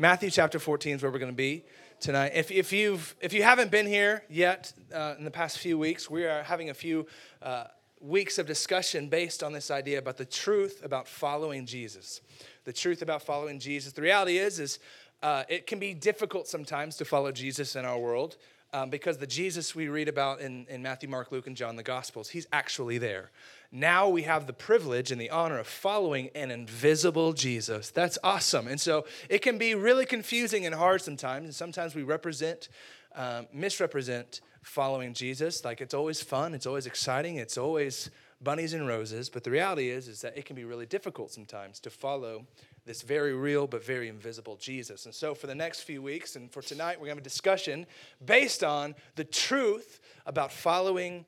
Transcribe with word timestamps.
Matthew 0.00 0.30
chapter 0.30 0.60
14 0.60 0.94
is 0.94 1.02
where 1.02 1.10
we're 1.10 1.18
going 1.18 1.32
to 1.32 1.36
be 1.36 1.64
tonight. 1.98 2.30
If, 2.32 2.52
if, 2.52 2.72
you've, 2.72 3.16
if 3.20 3.32
you 3.32 3.42
haven't 3.42 3.72
been 3.72 3.84
here 3.84 4.22
yet 4.30 4.72
uh, 4.94 5.16
in 5.18 5.24
the 5.24 5.30
past 5.32 5.58
few 5.58 5.76
weeks, 5.76 6.08
we 6.08 6.24
are 6.24 6.44
having 6.44 6.70
a 6.70 6.74
few 6.74 7.08
uh, 7.42 7.64
weeks 8.00 8.38
of 8.38 8.46
discussion 8.46 9.08
based 9.08 9.42
on 9.42 9.52
this 9.52 9.72
idea 9.72 9.98
about 9.98 10.16
the 10.16 10.24
truth 10.24 10.84
about 10.84 11.08
following 11.08 11.66
Jesus. 11.66 12.20
The 12.62 12.72
truth 12.72 13.02
about 13.02 13.22
following 13.22 13.58
Jesus. 13.58 13.92
The 13.92 14.02
reality 14.02 14.38
is, 14.38 14.60
is 14.60 14.78
uh, 15.20 15.42
it 15.48 15.66
can 15.66 15.80
be 15.80 15.94
difficult 15.94 16.46
sometimes 16.46 16.96
to 16.98 17.04
follow 17.04 17.32
Jesus 17.32 17.74
in 17.74 17.84
our 17.84 17.98
world 17.98 18.36
um, 18.72 18.90
because 18.90 19.18
the 19.18 19.26
Jesus 19.26 19.74
we 19.74 19.88
read 19.88 20.08
about 20.08 20.40
in, 20.40 20.66
in 20.68 20.82
Matthew, 20.82 21.08
Mark, 21.08 21.32
Luke, 21.32 21.46
and 21.46 21.56
John, 21.56 21.76
the 21.76 21.82
Gospels, 21.82 22.28
he's 22.30 22.46
actually 22.52 22.98
there. 22.98 23.30
Now 23.72 24.08
we 24.08 24.22
have 24.22 24.46
the 24.46 24.52
privilege 24.52 25.10
and 25.10 25.20
the 25.20 25.30
honor 25.30 25.58
of 25.58 25.66
following 25.66 26.30
an 26.34 26.50
invisible 26.50 27.32
Jesus. 27.32 27.90
That's 27.90 28.18
awesome. 28.22 28.66
And 28.66 28.80
so 28.80 29.04
it 29.28 29.40
can 29.40 29.58
be 29.58 29.74
really 29.74 30.06
confusing 30.06 30.66
and 30.66 30.74
hard 30.74 31.02
sometimes. 31.02 31.44
And 31.44 31.54
sometimes 31.54 31.94
we 31.94 32.02
represent, 32.02 32.68
um, 33.14 33.46
misrepresent 33.52 34.40
following 34.62 35.14
Jesus. 35.14 35.64
Like 35.64 35.80
it's 35.80 35.94
always 35.94 36.22
fun, 36.22 36.54
it's 36.54 36.66
always 36.66 36.86
exciting, 36.86 37.36
it's 37.36 37.58
always 37.58 38.10
bunnies 38.42 38.74
and 38.74 38.86
roses. 38.86 39.28
But 39.28 39.44
the 39.44 39.50
reality 39.50 39.90
is, 39.90 40.08
is 40.08 40.20
that 40.22 40.36
it 40.36 40.44
can 40.44 40.56
be 40.56 40.64
really 40.64 40.86
difficult 40.86 41.30
sometimes 41.30 41.80
to 41.80 41.90
follow 41.90 42.46
this 42.84 43.02
very 43.02 43.34
real 43.34 43.66
but 43.66 43.84
very 43.84 44.08
invisible 44.08 44.56
Jesus. 44.56 45.04
And 45.04 45.14
so, 45.14 45.34
for 45.34 45.46
the 45.46 45.54
next 45.54 45.82
few 45.82 46.02
weeks 46.02 46.36
and 46.36 46.50
for 46.50 46.62
tonight, 46.62 46.98
we're 46.98 47.06
going 47.06 47.16
to 47.16 47.20
have 47.20 47.26
a 47.26 47.28
discussion 47.28 47.86
based 48.24 48.64
on 48.64 48.94
the 49.16 49.24
truth 49.24 50.00
about 50.26 50.52
following 50.52 51.24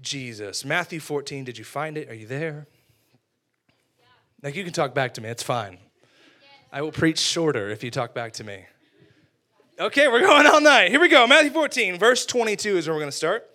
Jesus. 0.00 0.64
Matthew 0.64 1.00
14, 1.00 1.44
did 1.44 1.58
you 1.58 1.64
find 1.64 1.98
it? 1.98 2.08
Are 2.08 2.14
you 2.14 2.26
there? 2.26 2.66
Yeah. 3.98 4.06
Like, 4.42 4.56
you 4.56 4.64
can 4.64 4.72
talk 4.72 4.94
back 4.94 5.14
to 5.14 5.20
me, 5.20 5.28
it's 5.28 5.42
fine. 5.42 5.78
I 6.72 6.82
will 6.82 6.92
preach 6.92 7.18
shorter 7.18 7.68
if 7.68 7.82
you 7.82 7.90
talk 7.90 8.14
back 8.14 8.32
to 8.34 8.44
me. 8.44 8.64
Okay, 9.78 10.08
we're 10.08 10.20
going 10.20 10.46
all 10.46 10.60
night. 10.60 10.90
Here 10.90 11.00
we 11.00 11.08
go. 11.08 11.26
Matthew 11.26 11.50
14, 11.50 11.98
verse 11.98 12.24
22 12.26 12.76
is 12.76 12.86
where 12.86 12.94
we're 12.94 13.00
going 13.00 13.10
to 13.10 13.16
start. 13.16 13.49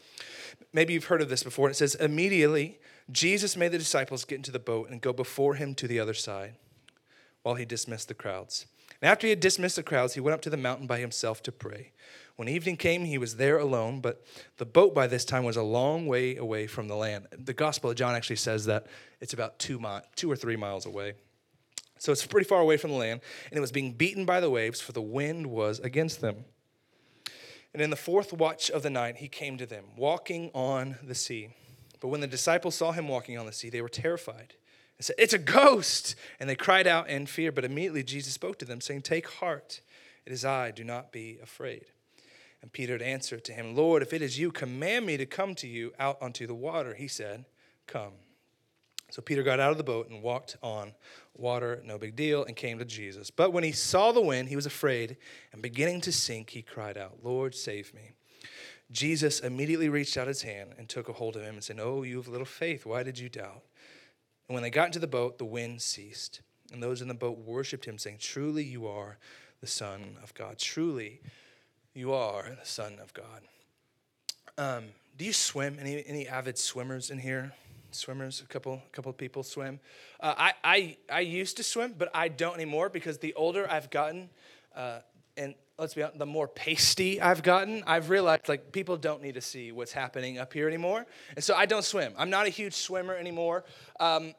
Maybe 0.76 0.92
you've 0.92 1.06
heard 1.06 1.22
of 1.22 1.30
this 1.30 1.42
before. 1.42 1.70
It 1.70 1.78
says, 1.78 1.96
Immediately, 1.96 2.80
Jesus 3.10 3.56
made 3.56 3.72
the 3.72 3.78
disciples 3.78 4.26
get 4.26 4.36
into 4.36 4.52
the 4.52 4.60
boat 4.60 4.90
and 4.90 5.00
go 5.00 5.14
before 5.14 5.56
him 5.56 5.74
to 5.76 5.88
the 5.88 6.02
other 6.02 6.14
side 6.14 6.56
while 7.44 7.56
he 7.56 7.64
dismissed 7.64 8.10
the 8.10 8.14
crowds. 8.14 8.66
And 9.02 9.10
after 9.10 9.26
he 9.26 9.32
had 9.32 9.40
dismissed 9.40 9.78
the 9.78 9.84
crowds, 9.84 10.16
he 10.16 10.20
went 10.20 10.34
up 10.34 10.42
to 10.42 10.50
the 10.50 10.58
mountain 10.58 10.86
by 10.86 11.00
himself 11.00 11.42
to 11.44 11.52
pray. 11.54 11.94
When 12.36 12.50
evening 12.50 12.76
came, 12.76 13.06
he 13.06 13.18
was 13.18 13.38
there 13.38 13.58
alone, 13.58 14.02
but 14.02 14.26
the 14.58 14.66
boat 14.66 14.94
by 14.94 15.08
this 15.08 15.24
time 15.24 15.46
was 15.46 15.56
a 15.56 15.64
long 15.64 16.08
way 16.08 16.36
away 16.36 16.68
from 16.68 16.90
the 16.90 16.96
land. 16.98 17.28
The 17.32 17.54
Gospel 17.54 17.92
of 17.92 17.96
John 17.96 18.14
actually 18.14 18.36
says 18.36 18.66
that 18.66 18.88
it's 19.22 19.32
about 19.32 19.58
two, 19.60 19.80
mi- 19.80 20.02
two 20.18 20.30
or 20.30 20.36
three 20.36 20.58
miles 20.58 20.86
away. 20.86 21.14
So 22.00 22.12
it's 22.12 22.28
pretty 22.28 22.50
far 22.50 22.60
away 22.60 22.76
from 22.76 22.92
the 22.92 22.98
land, 22.98 23.22
and 23.50 23.58
it 23.58 23.62
was 23.62 23.72
being 23.72 23.94
beaten 23.94 24.26
by 24.26 24.42
the 24.42 24.50
waves, 24.50 24.82
for 24.82 24.92
the 24.92 25.02
wind 25.02 25.48
was 25.48 25.80
against 25.80 26.20
them. 26.20 26.44
And 27.76 27.82
in 27.82 27.90
the 27.90 27.98
fourth 27.98 28.32
watch 28.32 28.72
of 28.72 28.84
the 28.84 28.90
night, 28.90 29.18
he 29.18 29.28
came 29.28 29.58
to 29.58 29.66
them, 29.66 29.84
walking 29.98 30.50
on 30.54 30.96
the 31.04 31.14
sea. 31.14 31.50
But 32.00 32.08
when 32.08 32.22
the 32.22 32.26
disciples 32.26 32.74
saw 32.74 32.94
him 32.94 33.10
walking 33.10 33.38
on 33.38 33.46
the 33.46 33.52
sea, 33.52 33.70
they 33.70 33.82
were 33.82 33.90
terrified 33.90 34.54
and 34.98 35.04
said, 35.04 35.18
It's 35.20 35.34
a 35.34 35.38
ghost. 35.38 36.16
And 36.40 36.50
they 36.50 36.56
cried 36.56 36.88
out 36.88 37.10
in 37.10 37.26
fear. 37.26 37.52
But 37.52 37.66
immediately 37.66 38.02
Jesus 38.02 38.32
spoke 38.32 38.58
to 38.60 38.66
them, 38.66 38.80
saying, 38.80 39.02
Take 39.02 39.28
heart, 39.28 39.82
it 40.26 40.32
is 40.32 40.46
I, 40.46 40.72
do 40.72 40.86
not 40.86 41.12
be 41.12 41.38
afraid. 41.44 41.88
And 42.62 42.72
Peter 42.72 43.04
answered 43.04 43.44
to 43.44 43.52
him, 43.52 43.76
Lord, 43.76 44.02
if 44.02 44.14
it 44.14 44.22
is 44.22 44.40
you, 44.40 44.54
command 44.54 45.06
me 45.06 45.18
to 45.18 45.26
come 45.26 45.54
to 45.56 45.68
you 45.68 45.92
out 46.00 46.18
onto 46.22 46.48
the 46.48 46.56
water. 46.56 46.94
He 46.94 47.10
said, 47.10 47.44
Come. 47.88 48.14
So 49.10 49.22
Peter 49.22 49.44
got 49.44 49.60
out 49.60 49.72
of 49.72 49.78
the 49.78 49.84
boat 49.84 50.10
and 50.10 50.22
walked 50.22 50.58
on 50.64 50.94
water, 51.38 51.82
no 51.86 51.98
big 51.98 52.16
deal, 52.16 52.44
and 52.44 52.56
came 52.56 52.80
to 52.80 52.86
Jesus. 52.86 53.30
But 53.30 53.54
when 53.54 53.64
he 53.64 53.72
saw 53.72 54.12
the 54.12 54.22
wind, 54.22 54.50
he 54.50 54.56
was 54.56 54.66
afraid, 54.66 55.18
and 55.54 55.62
beginning 55.62 56.02
to 56.02 56.12
sink, 56.12 56.50
he 56.50 56.62
cried 56.62 56.98
out, 56.98 57.20
Lord, 57.24 57.56
save 57.56 57.94
me. 57.94 58.12
Jesus 58.92 59.40
immediately 59.40 59.90
reached 59.90 60.18
out 60.18 60.28
his 60.28 60.44
hand 60.44 60.72
and 60.78 60.88
took 60.88 61.10
a 61.10 61.14
hold 61.14 61.36
of 61.36 61.42
him 61.42 61.56
and 61.56 61.64
said, 61.64 61.80
Oh, 61.80 62.04
you 62.04 62.18
have 62.18 62.28
little 62.28 62.46
faith, 62.46 62.86
why 62.86 63.04
did 63.04 63.18
you 63.18 63.30
doubt? 63.30 63.64
And 64.48 64.54
when 64.54 64.64
they 64.64 64.70
got 64.70 64.88
into 64.88 65.00
the 65.00 65.08
boat, 65.08 65.38
the 65.38 65.46
wind 65.46 65.82
ceased. 65.82 66.42
And 66.72 66.82
those 66.82 67.02
in 67.02 67.08
the 67.08 67.14
boat 67.14 67.40
worshiped 67.40 67.86
him, 67.86 67.98
saying, 67.98 68.18
Truly 68.20 68.64
you 68.64 68.88
are 68.88 69.18
the 69.62 69.68
Son 69.68 70.18
of 70.22 70.34
God. 70.34 70.58
Truly 70.58 71.22
you 71.94 72.14
are 72.14 72.44
the 72.60 72.66
Son 72.66 72.98
of 73.02 73.14
God. 73.14 73.42
Um, 74.58 74.86
do 75.18 75.26
you 75.26 75.34
swim? 75.34 75.78
Any, 75.80 76.04
any 76.06 76.28
avid 76.28 76.58
swimmers 76.58 77.10
in 77.10 77.20
here? 77.20 77.54
Swimmers, 77.96 78.42
a 78.42 78.46
couple, 78.46 78.74
a 78.74 78.90
couple 78.92 79.10
of 79.10 79.18
people 79.18 79.44
swim. 79.44 79.80
Uh, 80.20 80.34
I, 80.38 80.54
I, 80.64 80.98
I 81.12 81.20
used 81.22 81.58
to 81.58 81.64
swim, 81.64 81.96
but 81.98 82.10
I 82.14 82.28
don't 82.28 82.56
anymore 82.56 82.90
because 82.90 83.18
the 83.18 83.34
older 83.34 83.70
I've 83.70 83.90
gotten, 83.90 84.30
uh, 84.76 85.00
and 85.38 85.56
let's 85.78 85.94
be 85.94 86.04
honest, 86.04 86.20
the 86.20 86.26
more 86.26 86.48
pasty 86.48 87.22
I've 87.22 87.44
gotten, 87.44 87.84
I've 87.86 88.10
realized 88.10 88.48
like 88.48 88.72
people 88.72 88.98
don't 88.98 89.22
need 89.22 89.36
to 89.36 89.42
see 89.42 89.72
what's 89.72 89.92
happening 89.92 90.38
up 90.38 90.54
here 90.54 90.68
anymore. 90.68 91.06
And 91.36 91.44
so 91.44 91.56
I 91.56 91.66
don't 91.66 91.84
swim. 91.84 92.14
I'm 92.18 92.30
not 92.30 92.46
a 92.46 92.50
huge 92.50 92.74
swimmer 92.74 93.16
anymore, 93.16 93.66
um, 94.00 94.34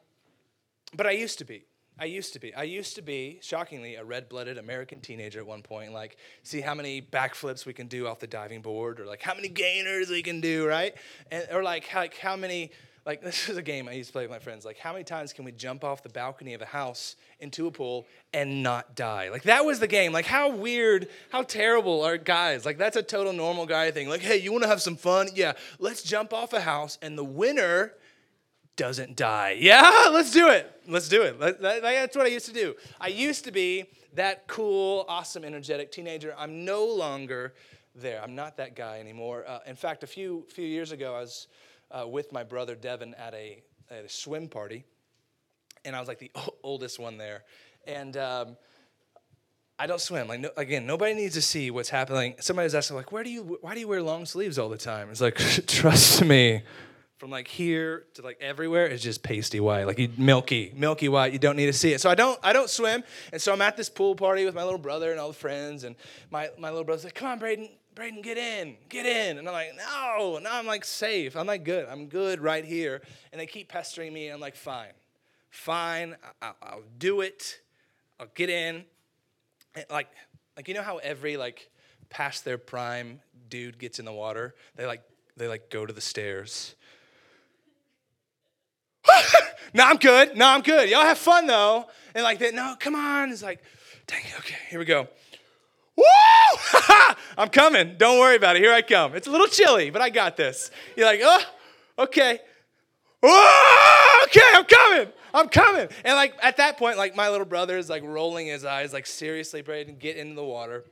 but 0.95 1.05
I 1.05 1.11
used 1.11 1.39
to 1.39 1.45
be. 1.45 1.65
I 1.99 2.05
used 2.05 2.33
to 2.33 2.39
be. 2.39 2.53
I 2.53 2.63
used 2.63 2.95
to 2.95 3.01
be, 3.01 3.39
shockingly, 3.41 3.95
a 3.95 4.03
red 4.03 4.29
blooded 4.29 4.59
American 4.59 5.01
teenager 5.01 5.39
at 5.39 5.47
one 5.47 5.63
point. 5.63 5.93
Like, 5.93 6.17
see 6.43 6.61
how 6.61 6.75
many 6.75 7.01
backflips 7.01 7.65
we 7.65 7.73
can 7.73 7.87
do 7.87 8.05
off 8.05 8.19
the 8.19 8.27
diving 8.27 8.61
board, 8.61 8.99
or 8.99 9.07
like 9.07 9.23
how 9.23 9.33
many 9.33 9.47
gainers 9.47 10.09
we 10.09 10.21
can 10.21 10.39
do, 10.39 10.67
right? 10.67 10.93
And, 11.31 11.47
or 11.51 11.63
like, 11.63 11.91
like 11.95 12.15
how 12.17 12.35
many 12.35 12.71
like 13.07 13.21
this 13.23 13.49
is 13.49 13.57
a 13.57 13.63
game 13.63 13.87
I 13.87 13.93
used 13.93 14.09
to 14.09 14.13
play 14.13 14.23
with 14.23 14.31
my 14.31 14.37
friends. 14.37 14.65
Like, 14.65 14.77
how 14.77 14.91
many 14.91 15.03
times 15.03 15.33
can 15.33 15.45
we 15.45 15.51
jump 15.53 15.83
off 15.83 16.03
the 16.03 16.09
balcony 16.09 16.53
of 16.53 16.61
a 16.61 16.65
house 16.65 17.15
into 17.39 17.65
a 17.65 17.71
pool 17.71 18.05
and 18.33 18.61
not 18.61 18.95
die? 18.95 19.29
Like, 19.29 19.43
that 19.43 19.65
was 19.65 19.79
the 19.79 19.87
game. 19.87 20.11
Like, 20.11 20.25
how 20.25 20.49
weird, 20.49 21.07
how 21.31 21.41
terrible 21.41 22.03
are 22.03 22.17
guys? 22.17 22.65
Like, 22.65 22.77
that's 22.77 22.97
a 22.97 23.01
total 23.01 23.33
normal 23.33 23.65
guy 23.65 23.89
thing. 23.89 24.09
Like, 24.09 24.21
hey, 24.21 24.37
you 24.37 24.51
want 24.51 24.63
to 24.63 24.69
have 24.69 24.81
some 24.81 24.97
fun? 24.97 25.29
Yeah, 25.33 25.53
let's 25.79 26.03
jump 26.03 26.33
off 26.33 26.53
a 26.53 26.59
house, 26.59 26.99
and 27.01 27.17
the 27.17 27.23
winner 27.23 27.93
doesn't 28.75 29.15
die. 29.15 29.57
Yeah, 29.67 30.09
let's 30.11 30.31
do 30.31 30.49
it. 30.49 30.69
Let's 30.87 31.09
do 31.09 31.23
it. 31.23 31.39
That's 31.39 32.15
what 32.15 32.25
I 32.25 32.29
used 32.29 32.45
to 32.45 32.53
do. 32.53 32.75
I 33.01 33.07
used 33.07 33.45
to 33.45 33.51
be 33.51 33.85
that 34.13 34.47
cool, 34.47 35.05
awesome, 35.07 35.43
energetic 35.43 35.91
teenager. 35.91 36.35
I'm 36.37 36.65
no 36.65 36.85
longer 36.85 37.53
there. 37.95 38.21
I'm 38.21 38.35
not 38.35 38.57
that 38.57 38.75
guy 38.75 38.99
anymore. 38.99 39.45
Uh, 39.47 39.59
in 39.65 39.75
fact, 39.75 40.03
a 40.03 40.07
few 40.07 40.45
few 40.49 40.65
years 40.65 40.91
ago, 40.91 41.15
I 41.15 41.21
was 41.21 41.47
uh, 41.91 42.07
with 42.07 42.31
my 42.31 42.43
brother 42.43 42.75
Devin 42.75 43.13
at 43.15 43.33
a, 43.33 43.63
at 43.89 44.05
a 44.05 44.09
swim 44.09 44.47
party, 44.47 44.85
and 45.85 45.95
I 45.95 45.99
was 45.99 46.07
like 46.07 46.19
the 46.19 46.31
oldest 46.63 46.99
one 46.99 47.17
there. 47.17 47.43
And 47.85 48.17
um, 48.17 48.57
I 49.79 49.87
don't 49.87 50.01
swim. 50.01 50.27
Like 50.27 50.39
no, 50.39 50.49
again, 50.57 50.85
nobody 50.85 51.13
needs 51.13 51.35
to 51.35 51.41
see 51.41 51.71
what's 51.71 51.89
happening. 51.89 52.35
Somebody 52.39 52.65
was 52.65 52.75
asking, 52.75 52.97
like, 52.97 53.11
where 53.11 53.23
do 53.23 53.29
you, 53.29 53.57
why 53.61 53.73
do 53.73 53.79
you 53.79 53.87
wear 53.87 54.01
long 54.01 54.25
sleeves 54.25 54.57
all 54.57 54.69
the 54.69 54.77
time? 54.77 55.09
It's 55.09 55.21
like, 55.21 55.35
trust 55.67 56.23
me, 56.23 56.63
from 57.17 57.31
like 57.31 57.47
here 57.47 58.05
to 58.13 58.21
like 58.21 58.37
everywhere 58.39 58.85
it's 58.85 59.03
just 59.03 59.23
pasty 59.23 59.59
white 59.59 59.87
like 59.87 59.97
you, 59.97 60.09
milky 60.17 60.71
milky 60.75 61.09
white 61.09 61.33
you 61.33 61.39
don't 61.39 61.55
need 61.55 61.65
to 61.65 61.73
see 61.73 61.91
it 61.91 61.99
so 61.99 62.09
i 62.09 62.15
don't 62.15 62.39
i 62.43 62.53
don't 62.53 62.69
swim 62.69 63.03
and 63.31 63.41
so 63.41 63.51
i'm 63.51 63.61
at 63.61 63.75
this 63.75 63.89
pool 63.89 64.15
party 64.15 64.45
with 64.45 64.53
my 64.53 64.63
little 64.63 64.79
brother 64.79 65.11
and 65.11 65.19
all 65.19 65.29
the 65.29 65.33
friends 65.33 65.83
and 65.83 65.95
my, 66.29 66.49
my 66.59 66.69
little 66.69 66.83
brother's 66.83 67.03
like 67.03 67.15
come 67.15 67.27
on 67.27 67.39
braden 67.39 67.69
Braden, 67.97 68.21
get 68.21 68.37
in, 68.37 68.77
get 68.89 69.07
in. 69.07 69.39
And 69.39 69.47
I'm 69.47 69.53
like, 69.55 69.71
no, 69.75 70.37
no, 70.37 70.51
I'm 70.51 70.67
like 70.67 70.85
safe. 70.85 71.35
I'm 71.35 71.47
like 71.47 71.63
good. 71.63 71.87
I'm 71.89 72.05
good 72.05 72.39
right 72.39 72.63
here. 72.63 73.01
And 73.31 73.41
they 73.41 73.47
keep 73.47 73.69
pestering 73.69 74.13
me. 74.13 74.27
And 74.27 74.35
I'm 74.35 74.39
like, 74.39 74.55
fine, 74.55 74.91
fine. 75.49 76.15
I- 76.39 76.53
will 76.75 76.83
do 76.99 77.21
it. 77.21 77.59
I'll 78.19 78.27
get 78.35 78.51
in. 78.51 78.85
And 79.73 79.85
like, 79.89 80.09
like 80.55 80.67
you 80.67 80.75
know 80.75 80.83
how 80.83 80.97
every 80.97 81.37
like 81.37 81.71
past 82.09 82.45
their 82.45 82.59
prime 82.59 83.19
dude 83.49 83.79
gets 83.79 83.97
in 83.97 84.05
the 84.05 84.13
water? 84.13 84.53
They 84.75 84.85
like 84.85 85.01
they 85.35 85.47
like 85.47 85.71
go 85.71 85.83
to 85.83 85.91
the 85.91 85.99
stairs. 85.99 86.75
no, 89.73 89.85
I'm 89.85 89.97
good. 89.97 90.35
No, 90.35 90.47
I'm 90.47 90.61
good. 90.61 90.89
Y'all 90.89 91.01
have 91.01 91.17
fun 91.17 91.47
though. 91.47 91.85
And 92.15 92.23
like 92.23 92.39
that, 92.39 92.53
no, 92.53 92.75
come 92.79 92.95
on. 92.95 93.31
It's 93.31 93.43
like, 93.43 93.61
dang, 94.07 94.21
okay, 94.39 94.55
here 94.69 94.79
we 94.79 94.85
go. 94.85 95.07
Woo! 95.95 96.03
I'm 97.37 97.49
coming. 97.49 97.95
Don't 97.97 98.19
worry 98.19 98.35
about 98.35 98.55
it. 98.55 98.61
Here 98.61 98.73
I 98.73 98.81
come. 98.81 99.15
It's 99.15 99.27
a 99.27 99.31
little 99.31 99.47
chilly, 99.47 99.89
but 99.89 100.01
I 100.01 100.09
got 100.09 100.37
this. 100.37 100.71
You're 100.95 101.05
like, 101.05 101.21
oh, 101.23 101.43
okay. 101.99 102.39
Oh, 103.23 104.25
okay, 104.27 104.41
I'm 104.53 104.65
coming. 104.65 105.07
I'm 105.33 105.49
coming. 105.49 105.87
And 106.05 106.15
like 106.15 106.35
at 106.41 106.57
that 106.57 106.77
point, 106.77 106.97
like 106.97 107.15
my 107.15 107.29
little 107.29 107.45
brother 107.45 107.77
is 107.77 107.89
like 107.89 108.03
rolling 108.03 108.47
his 108.47 108.65
eyes, 108.65 108.93
like 108.93 109.05
seriously, 109.05 109.61
Braden, 109.61 109.97
get 109.97 110.17
into 110.17 110.35
the 110.35 110.43
water. 110.43 110.85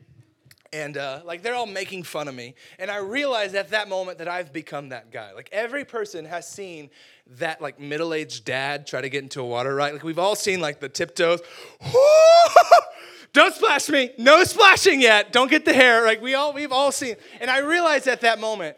And 0.75 0.97
uh, 0.97 1.21
like 1.23 1.41
they're 1.41 1.55
all 1.55 1.65
making 1.65 2.03
fun 2.03 2.27
of 2.27 2.35
me. 2.35 2.53
And 2.79 2.91
I 2.91 2.97
realized 2.97 3.55
at 3.55 3.69
that 3.69 3.87
moment 3.87 4.17
that 4.17 4.27
I've 4.27 4.51
become 4.51 4.89
that 4.89 5.09
guy. 5.09 5.31
Like 5.31 5.47
every 5.53 5.85
person 5.85 6.25
has 6.25 6.45
seen 6.45 6.89
that 7.37 7.61
like 7.61 7.79
middle-aged 7.79 8.43
dad 8.43 8.85
try 8.85 8.99
to 8.99 9.07
get 9.07 9.23
into 9.23 9.39
a 9.39 9.45
water, 9.45 9.73
right? 9.73 9.93
Like 9.93 10.03
we've 10.03 10.19
all 10.19 10.35
seen 10.35 10.59
like 10.59 10.81
the 10.81 10.89
tiptoes. 10.89 11.39
Don't 13.31 13.55
splash 13.55 13.87
me. 13.87 14.11
No 14.17 14.43
splashing 14.43 14.99
yet. 14.99 15.31
Don't 15.31 15.49
get 15.49 15.63
the 15.63 15.73
hair. 15.73 16.05
Like 16.05 16.21
we 16.21 16.33
all 16.35 16.51
we've 16.51 16.73
all 16.73 16.91
seen. 16.91 17.15
And 17.39 17.49
I 17.49 17.59
realized 17.59 18.07
at 18.09 18.19
that 18.21 18.39
moment 18.39 18.75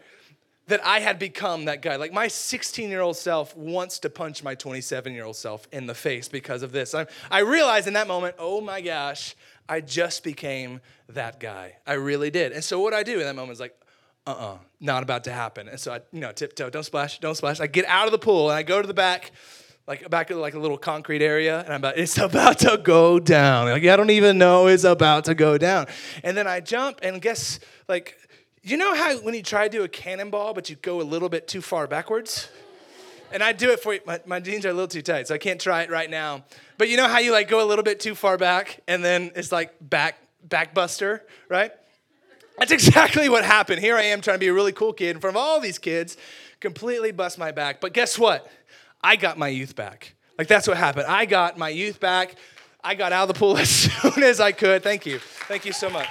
that 0.68 0.84
I 0.84 1.00
had 1.00 1.18
become 1.18 1.64
that 1.64 1.82
guy. 1.82 1.96
Like 1.96 2.12
my 2.12 2.28
16 2.28 2.88
year 2.88 3.00
old 3.00 3.16
self 3.16 3.56
wants 3.56 3.98
to 4.00 4.10
punch 4.10 4.44
my 4.44 4.54
27 4.54 5.12
year 5.14 5.24
old 5.24 5.36
self 5.36 5.66
in 5.72 5.86
the 5.86 5.94
face 5.94 6.28
because 6.28 6.62
of 6.62 6.70
this. 6.70 6.94
I, 6.94 7.06
I 7.28 7.40
realized 7.40 7.88
in 7.88 7.94
that 7.94 8.06
moment, 8.06 8.36
oh 8.38 8.60
my 8.60 8.80
gosh, 8.80 9.34
I 9.68 9.80
just 9.80 10.24
became 10.24 10.80
that 11.10 11.40
guy. 11.40 11.76
I 11.86 11.94
really 11.94 12.30
did. 12.30 12.52
And 12.52 12.64
so 12.64 12.80
what 12.80 12.94
I 12.94 13.02
do 13.02 13.14
in 13.14 13.26
that 13.26 13.36
moment 13.36 13.52
is 13.52 13.60
like, 13.60 13.78
uh-uh, 14.26 14.58
not 14.80 15.02
about 15.02 15.24
to 15.24 15.32
happen. 15.32 15.68
And 15.68 15.80
so 15.80 15.92
I, 15.92 16.00
you 16.12 16.20
know, 16.20 16.32
tiptoe, 16.32 16.70
don't 16.70 16.84
splash, 16.84 17.18
don't 17.18 17.34
splash. 17.34 17.60
I 17.60 17.66
get 17.66 17.86
out 17.86 18.06
of 18.06 18.12
the 18.12 18.18
pool 18.18 18.50
and 18.50 18.58
I 18.58 18.62
go 18.62 18.80
to 18.80 18.86
the 18.86 18.94
back, 18.94 19.32
like 19.86 20.08
back 20.10 20.30
of 20.30 20.36
like 20.36 20.54
a 20.54 20.58
little 20.58 20.76
concrete 20.76 21.22
area, 21.22 21.60
and 21.60 21.68
I'm 21.68 21.80
about, 21.80 21.96
it's 21.96 22.18
about 22.18 22.58
to 22.60 22.78
go 22.82 23.18
down. 23.18 23.68
Like 23.68 23.84
I 23.84 23.96
don't 23.96 24.10
even 24.10 24.36
know 24.36 24.66
it's 24.66 24.84
about 24.84 25.24
to 25.24 25.34
go 25.34 25.56
down. 25.56 25.86
And 26.22 26.36
then 26.36 26.46
I 26.46 26.60
jump 26.60 27.00
and 27.02 27.22
guess 27.22 27.58
like, 27.88 28.16
you 28.62 28.76
know 28.76 28.94
how 28.94 29.16
when 29.18 29.34
you 29.34 29.42
try 29.42 29.66
to 29.66 29.70
do 29.70 29.82
a 29.82 29.88
cannonball, 29.88 30.52
but 30.52 30.68
you 30.68 30.76
go 30.76 31.00
a 31.00 31.02
little 31.02 31.30
bit 31.30 31.48
too 31.48 31.62
far 31.62 31.86
backwards? 31.86 32.50
And 33.30 33.42
I 33.42 33.52
do 33.52 33.70
it 33.70 33.80
for 33.80 33.94
you. 33.94 34.00
My, 34.06 34.20
my 34.26 34.40
jeans 34.40 34.64
are 34.64 34.70
a 34.70 34.72
little 34.72 34.88
too 34.88 35.02
tight, 35.02 35.28
so 35.28 35.34
I 35.34 35.38
can't 35.38 35.60
try 35.60 35.82
it 35.82 35.90
right 35.90 36.08
now. 36.08 36.44
But 36.78 36.88
you 36.88 36.96
know 36.96 37.08
how 37.08 37.18
you 37.18 37.32
like 37.32 37.48
go 37.48 37.64
a 37.64 37.66
little 37.66 37.82
bit 37.82 38.00
too 38.00 38.14
far 38.14 38.38
back 38.38 38.80
and 38.88 39.04
then 39.04 39.32
it's 39.34 39.52
like 39.52 39.74
back 39.80 40.16
backbuster, 40.46 41.20
right? 41.48 41.72
That's 42.58 42.72
exactly 42.72 43.28
what 43.28 43.44
happened. 43.44 43.80
Here 43.80 43.96
I 43.96 44.02
am 44.04 44.20
trying 44.20 44.36
to 44.36 44.40
be 44.40 44.48
a 44.48 44.52
really 44.52 44.72
cool 44.72 44.92
kid 44.92 45.14
in 45.14 45.20
front 45.20 45.36
of 45.36 45.42
all 45.42 45.60
these 45.60 45.78
kids, 45.78 46.16
completely 46.60 47.12
bust 47.12 47.38
my 47.38 47.52
back. 47.52 47.80
But 47.80 47.92
guess 47.92 48.18
what? 48.18 48.50
I 49.02 49.16
got 49.16 49.38
my 49.38 49.48
youth 49.48 49.76
back. 49.76 50.14
Like 50.38 50.48
that's 50.48 50.66
what 50.66 50.76
happened. 50.76 51.06
I 51.06 51.26
got 51.26 51.58
my 51.58 51.68
youth 51.68 52.00
back. 52.00 52.36
I 52.82 52.94
got 52.94 53.12
out 53.12 53.28
of 53.28 53.34
the 53.34 53.38
pool 53.38 53.56
as 53.58 53.68
soon 53.68 54.22
as 54.22 54.40
I 54.40 54.52
could. 54.52 54.82
Thank 54.82 55.06
you. 55.06 55.18
Thank 55.18 55.64
you 55.64 55.72
so 55.72 55.90
much. 55.90 56.08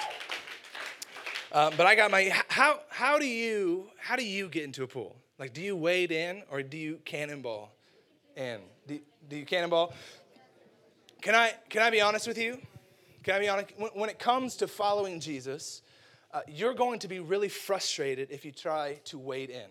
Um, 1.50 1.72
but 1.76 1.86
I 1.86 1.94
got 1.94 2.10
my 2.10 2.30
how 2.48 2.80
how 2.90 3.18
do 3.18 3.26
you 3.26 3.88
how 3.98 4.16
do 4.16 4.24
you 4.24 4.48
get 4.48 4.64
into 4.64 4.82
a 4.82 4.86
pool? 4.86 5.16
Like 5.38 5.52
do 5.52 5.60
you 5.60 5.76
wade 5.76 6.12
in 6.12 6.42
or 6.50 6.62
do 6.62 6.76
you 6.76 7.00
cannonball 7.04 7.70
in? 8.36 8.60
Do, 8.86 8.98
do 9.28 9.36
you 9.36 9.46
cannonball? 9.46 9.94
Can 11.22 11.34
I, 11.34 11.52
can 11.68 11.82
I 11.82 11.90
be 11.90 12.00
honest 12.00 12.26
with 12.26 12.38
you? 12.38 12.58
Can 13.22 13.34
I 13.34 13.38
be 13.40 13.48
honest? 13.48 13.68
When, 13.76 13.90
when 13.92 14.10
it 14.10 14.18
comes 14.18 14.56
to 14.56 14.68
following 14.68 15.20
Jesus, 15.20 15.82
uh, 16.32 16.40
you're 16.46 16.74
going 16.74 16.98
to 17.00 17.08
be 17.08 17.20
really 17.20 17.48
frustrated 17.48 18.30
if 18.30 18.44
you 18.44 18.52
try 18.52 19.00
to 19.04 19.18
wade 19.18 19.50
in. 19.50 19.68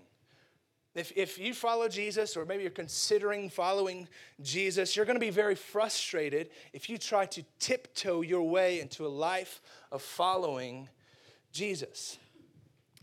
If, 0.96 1.14
if 1.16 1.38
you 1.38 1.54
follow 1.54 1.88
Jesus, 1.88 2.36
or 2.36 2.44
maybe 2.44 2.64
you're 2.64 2.72
considering 2.72 3.50
following 3.50 4.08
Jesus, 4.42 4.96
you're 4.96 5.06
going 5.06 5.16
to 5.16 5.26
be 5.26 5.30
very 5.30 5.54
frustrated 5.54 6.50
if 6.74 6.90
you 6.90 6.98
try 6.98 7.28
to 7.28 7.44
tiptoe 7.60 8.22
your 8.22 8.42
way 8.42 8.80
into 8.80 9.06
a 9.06 9.08
life 9.08 9.62
of 9.92 10.02
following 10.02 10.90
Jesus. 11.52 12.18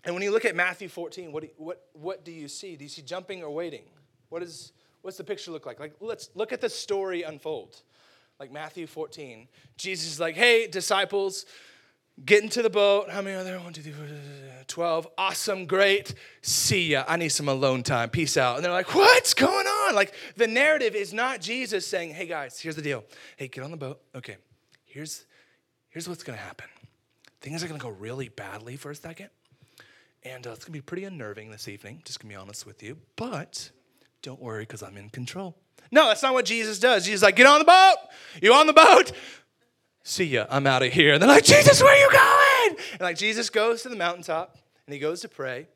And 0.05 0.15
when 0.15 0.23
you 0.23 0.31
look 0.31 0.45
at 0.45 0.55
Matthew 0.55 0.89
14, 0.89 1.33
what 1.33 1.43
do, 1.43 1.49
what, 1.57 1.83
what 1.95 2.25
do 2.25 2.33
you 2.33 2.49
see? 2.49 2.77
Do 2.77 2.85
you 2.85 2.91
see 2.91 3.03
jumping 3.03 3.43
or 3.43 3.51
waiting? 3.51 3.85
What 4.29 4.43
is, 4.43 4.73
what's 5.03 5.17
the 5.17 5.25
picture 5.25 5.51
look 5.51 5.67
like? 5.67 5.81
Like, 5.81 5.95
let's 6.01 6.31
look 6.35 6.53
at 6.53 6.61
the 6.61 6.69
story 6.69 7.23
unfold 7.23 7.83
like 8.39 8.53
Matthew 8.53 8.87
14. 8.87 9.49
Jesus 9.77 10.13
is 10.13 10.21
like, 10.21 10.35
hey, 10.35 10.67
disciples, 10.67 11.47
get 12.25 12.43
into 12.43 12.63
the 12.63 12.71
boat. 12.71 13.11
How 13.11 13.23
many 13.23 13.37
are 13.37 13.45
there? 13.45 13.59
One, 13.59 13.73
two, 13.73 13.83
three, 13.83 13.93
four, 13.93 14.07
12. 14.67 15.09
Awesome, 15.17 15.67
great. 15.67 16.15
See 16.43 16.89
ya. 16.89 17.05
I 17.07 17.17
need 17.17 17.31
some 17.31 17.49
alone 17.49 17.83
time. 17.83 18.11
Peace 18.11 18.37
out. 18.37 18.57
And 18.57 18.65
they're 18.65 18.73
like, 18.73 18.95
what's 18.95 19.35
going 19.35 19.67
on? 19.67 19.95
Like, 19.95 20.15
the 20.37 20.47
narrative 20.47 20.95
is 20.95 21.13
not 21.13 21.41
Jesus 21.41 21.87
saying, 21.87 22.15
hey, 22.15 22.27
guys, 22.27 22.59
here's 22.61 22.77
the 22.77 22.83
deal. 22.83 23.05
Hey, 23.37 23.49
get 23.49 23.65
on 23.65 23.71
the 23.71 23.77
boat. 23.77 24.01
Okay, 24.15 24.37
here's, 24.85 25.25
here's 25.89 26.09
what's 26.09 26.23
going 26.23 26.39
to 26.39 26.45
happen. 26.45 26.67
Things 27.41 27.63
are 27.63 27.69
going 27.69 27.79
to 27.79 27.85
go 27.85 27.91
really 27.91 28.29
badly 28.29 28.77
for 28.77 28.91
a 28.91 28.95
second. 28.95 29.29
And 30.25 30.47
uh, 30.47 30.51
it's 30.51 30.65
going 30.65 30.73
to 30.73 30.73
be 30.73 30.81
pretty 30.81 31.05
unnerving 31.05 31.51
this 31.51 31.69
evening, 31.69 32.01
just 32.05 32.21
going 32.21 32.31
to 32.31 32.37
be 32.37 32.41
honest 32.41 32.67
with 32.67 32.83
you. 32.83 32.97
But 33.17 33.71
don't 34.23 34.41
worry, 34.41 34.63
because 34.63 34.83
I'm 34.83 34.97
in 34.97 35.11
control. 35.11 35.57
No, 35.91 36.09
that's 36.09 36.23
not 36.23 36.33
what 36.33 36.47
Jesus 36.47 36.79
does. 36.79 37.05
Jesus 37.05 37.23
like, 37.23 37.37
get 37.37 37.47
on 37.47 37.59
the 37.59 37.65
boat. 37.65 37.97
You 38.41 38.55
on 38.55 38.67
the 38.67 38.73
boat? 38.73 39.13
See 40.03 40.25
ya. 40.25 40.47
I'm 40.49 40.67
out 40.67 40.83
of 40.83 40.93
here. 40.93 41.15
And 41.15 41.23
they're 41.23 41.29
like, 41.29 41.45
Jesus, 41.45 41.83
where 41.83 41.93
are 41.93 41.99
you 41.99 42.11
going? 42.11 42.79
And 42.93 43.01
like 43.01 43.19
Jesus 43.19 43.51
goes 43.51 43.83
to 43.83 43.89
the 43.89 43.97
mountaintop 43.97 44.57
and 44.87 44.95
he 44.95 44.99
goes 44.99 45.21
to 45.23 45.29
pray, 45.29 45.67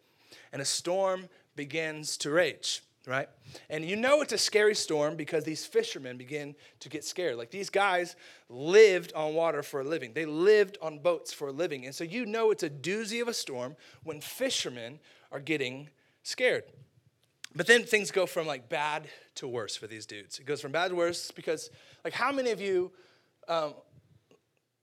and 0.52 0.60
a 0.60 0.64
storm 0.64 1.28
begins 1.56 2.16
to 2.18 2.30
rage 2.30 2.82
right? 3.06 3.28
And 3.70 3.84
you 3.84 3.96
know 3.96 4.20
it's 4.20 4.32
a 4.32 4.38
scary 4.38 4.74
storm 4.74 5.16
because 5.16 5.44
these 5.44 5.64
fishermen 5.64 6.16
begin 6.16 6.54
to 6.80 6.88
get 6.88 7.04
scared. 7.04 7.36
Like 7.36 7.50
these 7.50 7.70
guys 7.70 8.16
lived 8.48 9.12
on 9.14 9.34
water 9.34 9.62
for 9.62 9.80
a 9.80 9.84
living, 9.84 10.12
they 10.12 10.26
lived 10.26 10.78
on 10.82 10.98
boats 10.98 11.32
for 11.32 11.48
a 11.48 11.52
living. 11.52 11.86
And 11.86 11.94
so 11.94 12.04
you 12.04 12.26
know 12.26 12.50
it's 12.50 12.62
a 12.62 12.70
doozy 12.70 13.22
of 13.22 13.28
a 13.28 13.34
storm 13.34 13.76
when 14.04 14.20
fishermen 14.20 15.00
are 15.32 15.40
getting 15.40 15.88
scared. 16.22 16.64
But 17.54 17.66
then 17.66 17.84
things 17.84 18.10
go 18.10 18.26
from 18.26 18.46
like 18.46 18.68
bad 18.68 19.08
to 19.36 19.48
worse 19.48 19.76
for 19.76 19.86
these 19.86 20.06
dudes. 20.06 20.38
It 20.38 20.46
goes 20.46 20.60
from 20.60 20.72
bad 20.72 20.88
to 20.88 20.94
worse 20.94 21.30
because, 21.30 21.70
like, 22.04 22.12
how 22.12 22.30
many 22.30 22.50
of 22.50 22.60
you, 22.60 22.92
um, 23.48 23.74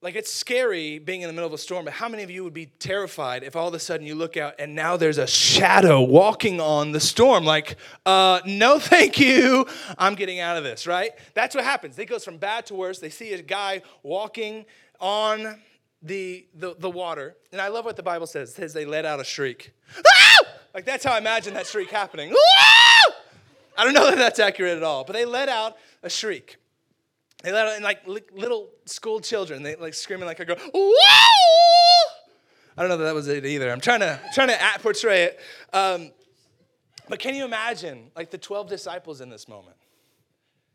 like, 0.06 0.16
it's 0.16 0.32
scary 0.32 1.00
being 1.00 1.22
in 1.22 1.28
the 1.28 1.34
middle 1.34 1.48
of 1.48 1.54
a 1.54 1.58
storm, 1.58 1.84
but 1.84 1.96
how 1.96 2.08
many 2.08 2.22
of 2.22 2.30
you 2.30 2.44
would 2.44 2.54
be 2.54 2.68
terrified 2.78 3.42
if 3.42 3.56
all 3.56 3.68
of 3.68 3.74
a 3.74 3.80
sudden 3.80 4.06
you 4.06 4.14
look 4.14 4.38
out 4.38 4.54
and 4.60 4.76
now 4.76 4.96
there's 4.96 5.18
a 5.18 5.26
shadow 5.26 6.00
walking 6.00 6.62
on 6.62 6.92
the 6.92 7.00
storm? 7.00 7.44
Like, 7.44 7.78
uh, 8.06 8.40
no, 8.46 8.78
thank 8.80 9.20
you. 9.20 9.66
I'm 9.98 10.14
getting 10.14 10.40
out 10.40 10.58
of 10.58 10.64
this, 10.64 10.86
right? 10.86 11.10
That's 11.34 11.56
what 11.56 11.64
happens. 11.64 11.98
It 11.98 12.06
goes 12.06 12.24
from 12.24 12.38
bad 12.38 12.68
to 12.68 12.76
worse. 12.76 13.00
They 13.00 13.10
see 13.10 13.34
a 13.34 13.42
guy 13.42 13.82
walking 14.04 14.68
on 15.00 15.60
the, 16.04 16.46
the, 16.54 16.76
the 16.78 16.92
water. 16.92 17.36
And 17.52 17.60
I 17.60 17.70
love 17.70 17.84
what 17.84 17.96
the 17.96 18.04
Bible 18.04 18.28
says. 18.28 18.52
It 18.52 18.54
says 18.54 18.74
they 18.74 18.86
let 18.86 19.06
out 19.06 19.20
a 19.20 19.24
shriek. 19.24 19.74
Ah! 19.98 20.38
Like 20.76 20.86
that's 20.86 21.04
how 21.04 21.14
I 21.14 21.18
imagine 21.18 21.56
that 21.56 21.66
shriek 21.66 21.90
happening. 21.90 22.32
I 23.76 23.84
don't 23.84 23.96
know 23.96 24.06
that 24.12 24.20
that's 24.20 24.38
accurate 24.38 24.78
at 24.78 24.84
all, 24.84 25.04
but 25.04 25.14
they 25.14 25.26
let 25.26 25.50
out 25.50 25.78
a 26.04 26.12
shriek. 26.12 26.58
They 27.46 27.52
let 27.52 27.80
like 27.84 28.08
little 28.08 28.72
school 28.86 29.20
children, 29.20 29.62
they 29.62 29.76
like 29.76 29.94
screaming 29.94 30.26
like 30.26 30.42
I 30.42 30.46
go, 30.46 30.56
Whoa! 30.56 32.12
I 32.76 32.82
don't 32.82 32.90
know 32.90 32.98
that 32.98 33.04
that 33.04 33.14
was 33.14 33.28
it 33.28 33.46
either. 33.46 33.72
I'm 33.72 33.80
trying 33.80 34.00
to 34.00 34.20
trying 34.34 34.48
to 34.48 34.58
portray 34.82 35.26
it. 35.26 35.40
Um, 35.72 36.12
but 37.08 37.20
can 37.20 37.36
you 37.36 37.46
imagine 37.46 38.10
like 38.16 38.32
the 38.32 38.40
12 38.40 38.68
disciples 38.68 39.22
in 39.22 39.30
this 39.30 39.48
moment? 39.48 39.78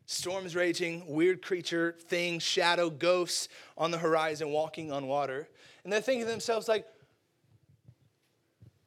Storms 0.06 0.55
raging, 0.55 1.02
weird 1.08 1.43
creature, 1.43 1.96
things, 2.02 2.44
shadow, 2.44 2.88
ghosts 2.88 3.49
on 3.76 3.90
the 3.90 3.99
horizon 3.99 4.50
walking 4.50 4.93
on 4.93 5.08
water. 5.08 5.49
And 5.82 5.93
they're 5.93 6.00
thinking 6.00 6.25
to 6.25 6.31
themselves, 6.31 6.69
like, 6.69 6.87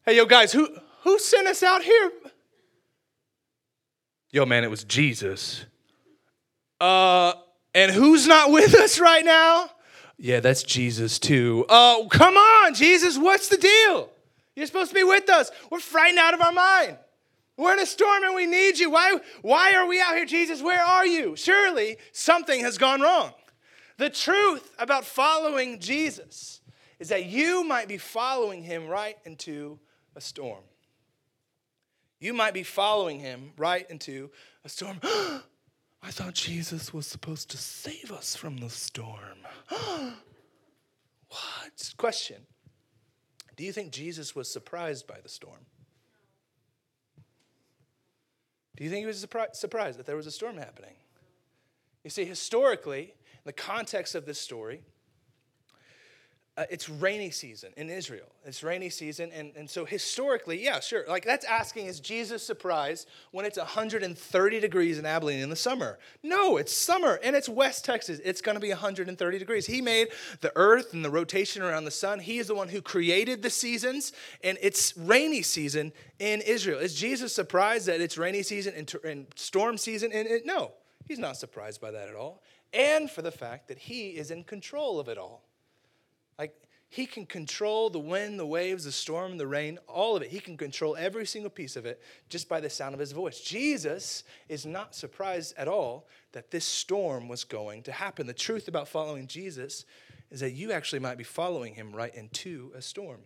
hey, 0.05 0.15
yo, 0.15 0.25
guys, 0.25 0.53
who, 0.53 0.69
who 1.03 1.19
sent 1.19 1.47
us 1.47 1.63
out 1.63 1.83
here? 1.83 2.11
Yo, 4.31 4.45
man, 4.45 4.63
it 4.63 4.69
was 4.69 4.85
Jesus. 4.85 5.65
Uh, 6.79 7.33
and 7.73 7.91
who's 7.91 8.27
not 8.27 8.51
with 8.51 8.73
us 8.75 8.99
right 8.99 9.25
now? 9.25 9.69
Yeah, 10.17 10.39
that's 10.39 10.63
Jesus 10.63 11.19
too. 11.19 11.65
Oh, 11.69 12.07
come 12.11 12.37
on, 12.37 12.73
Jesus, 12.73 13.17
what's 13.17 13.49
the 13.49 13.57
deal? 13.57 14.09
You're 14.55 14.67
supposed 14.67 14.89
to 14.89 14.95
be 14.95 15.03
with 15.03 15.29
us. 15.29 15.51
We're 15.71 15.79
frightened 15.79 16.19
out 16.19 16.33
of 16.33 16.41
our 16.41 16.51
mind. 16.51 16.97
We're 17.57 17.73
in 17.73 17.79
a 17.79 17.85
storm 17.85 18.23
and 18.23 18.35
we 18.35 18.45
need 18.45 18.79
you. 18.79 18.89
Why, 18.89 19.17
why 19.41 19.73
are 19.73 19.87
we 19.87 20.01
out 20.01 20.15
here, 20.15 20.25
Jesus? 20.25 20.61
Where 20.61 20.81
are 20.81 21.05
you? 21.05 21.35
Surely 21.35 21.97
something 22.11 22.61
has 22.61 22.77
gone 22.77 23.01
wrong. 23.01 23.31
The 23.97 24.09
truth 24.09 24.71
about 24.79 25.05
following 25.05 25.79
Jesus 25.79 26.61
is 26.99 27.09
that 27.09 27.25
you 27.25 27.63
might 27.63 27.87
be 27.87 27.97
following 27.97 28.63
him 28.63 28.87
right 28.87 29.17
into 29.25 29.79
a 30.15 30.21
storm. 30.21 30.63
You 32.19 32.33
might 32.33 32.53
be 32.53 32.63
following 32.63 33.19
him 33.19 33.51
right 33.57 33.89
into 33.89 34.31
a 34.63 34.69
storm. 34.69 34.99
I 36.03 36.11
thought 36.11 36.33
Jesus 36.33 36.93
was 36.93 37.07
supposed 37.07 37.49
to 37.51 37.57
save 37.57 38.11
us 38.11 38.35
from 38.35 38.57
the 38.57 38.69
storm. 38.69 39.39
what? 39.69 40.13
Question 41.97 42.45
Do 43.55 43.63
you 43.63 43.71
think 43.71 43.93
Jesus 43.93 44.35
was 44.35 44.51
surprised 44.51 45.07
by 45.07 45.21
the 45.23 45.29
storm? 45.29 45.65
Do 48.75 48.83
you 48.83 48.89
think 48.89 49.01
he 49.01 49.05
was 49.05 49.25
surprised 49.53 49.99
that 49.99 50.05
there 50.05 50.17
was 50.17 50.27
a 50.27 50.31
storm 50.31 50.57
happening? 50.57 50.95
You 52.03 52.09
see, 52.09 52.25
historically, 52.25 53.03
in 53.03 53.45
the 53.45 53.53
context 53.53 54.13
of 54.13 54.25
this 54.25 54.39
story, 54.41 54.83
uh, 56.55 56.65
it's 56.69 56.87
rainy 56.87 57.31
season 57.31 57.73
in 57.77 57.89
Israel. 57.89 58.27
It's 58.45 58.61
rainy 58.61 58.91
season. 58.91 59.31
And, 59.33 59.51
and 59.55 59.67
so 59.67 59.85
historically, 59.85 60.63
yeah, 60.63 60.79
sure. 60.79 61.03
Like 61.07 61.25
that's 61.25 61.45
asking, 61.45 61.87
is 61.87 61.99
Jesus 61.99 62.45
surprised 62.45 63.09
when 63.31 63.43
it's 63.45 63.57
130 63.57 64.59
degrees 64.59 64.99
in 64.99 65.05
Abilene 65.05 65.39
in 65.39 65.49
the 65.49 65.55
summer? 65.55 65.97
No, 66.21 66.57
it's 66.57 66.71
summer 66.71 67.19
and 67.23 67.35
it's 67.35 67.49
West 67.49 67.85
Texas. 67.85 68.21
It's 68.23 68.39
going 68.39 68.53
to 68.53 68.61
be 68.61 68.69
130 68.69 69.39
degrees. 69.39 69.65
He 69.65 69.81
made 69.81 70.09
the 70.41 70.51
earth 70.55 70.93
and 70.93 71.03
the 71.03 71.09
rotation 71.09 71.63
around 71.63 71.85
the 71.85 71.91
sun. 71.91 72.19
He 72.19 72.37
is 72.37 72.47
the 72.47 72.55
one 72.55 72.67
who 72.67 72.83
created 72.83 73.41
the 73.41 73.49
seasons 73.49 74.11
and 74.43 74.59
it's 74.61 74.95
rainy 74.95 75.41
season 75.41 75.91
in 76.19 76.41
Israel. 76.41 76.79
Is 76.79 76.93
Jesus 76.93 77.33
surprised 77.33 77.87
that 77.87 77.99
it's 77.99 78.15
rainy 78.15 78.43
season 78.43 78.75
and, 78.77 78.93
and 79.03 79.25
storm 79.35 79.75
season? 79.79 80.11
And 80.11 80.27
no, 80.45 80.73
he's 81.07 81.19
not 81.19 81.35
surprised 81.35 81.81
by 81.81 81.89
that 81.89 82.09
at 82.09 82.15
all. 82.15 82.43
And 82.73 83.09
for 83.09 83.23
the 83.23 83.31
fact 83.31 83.69
that 83.69 83.79
he 83.79 84.09
is 84.09 84.29
in 84.29 84.43
control 84.43 84.99
of 84.99 85.07
it 85.07 85.17
all. 85.17 85.41
Like, 86.37 86.55
he 86.89 87.07
can 87.07 87.25
control 87.25 87.89
the 87.89 87.97
wind, 87.97 88.39
the 88.39 88.45
waves, 88.45 88.83
the 88.85 88.91
storm, 88.91 89.37
the 89.37 89.47
rain, 89.47 89.79
all 89.87 90.15
of 90.15 90.21
it. 90.21 90.29
He 90.29 90.39
can 90.39 90.57
control 90.57 90.95
every 90.95 91.25
single 91.25 91.49
piece 91.49 91.75
of 91.75 91.87
it 91.87 91.99
just 92.29 92.47
by 92.47 92.59
the 92.59 92.69
sound 92.69 92.93
of 92.93 92.99
his 92.99 93.13
voice. 93.13 93.39
Jesus 93.39 94.23
is 94.47 94.63
not 94.63 94.93
surprised 94.93 95.55
at 95.57 95.67
all 95.67 96.07
that 96.33 96.51
this 96.51 96.65
storm 96.65 97.27
was 97.27 97.43
going 97.43 97.81
to 97.83 97.91
happen. 97.91 98.27
The 98.27 98.33
truth 98.33 98.67
about 98.67 98.87
following 98.87 99.25
Jesus 99.25 99.85
is 100.29 100.39
that 100.41 100.51
you 100.51 100.71
actually 100.71 100.99
might 100.99 101.17
be 101.17 101.23
following 101.23 101.73
him 101.73 101.95
right 101.95 102.13
into 102.13 102.71
a 102.75 102.81
storm. 102.81 103.21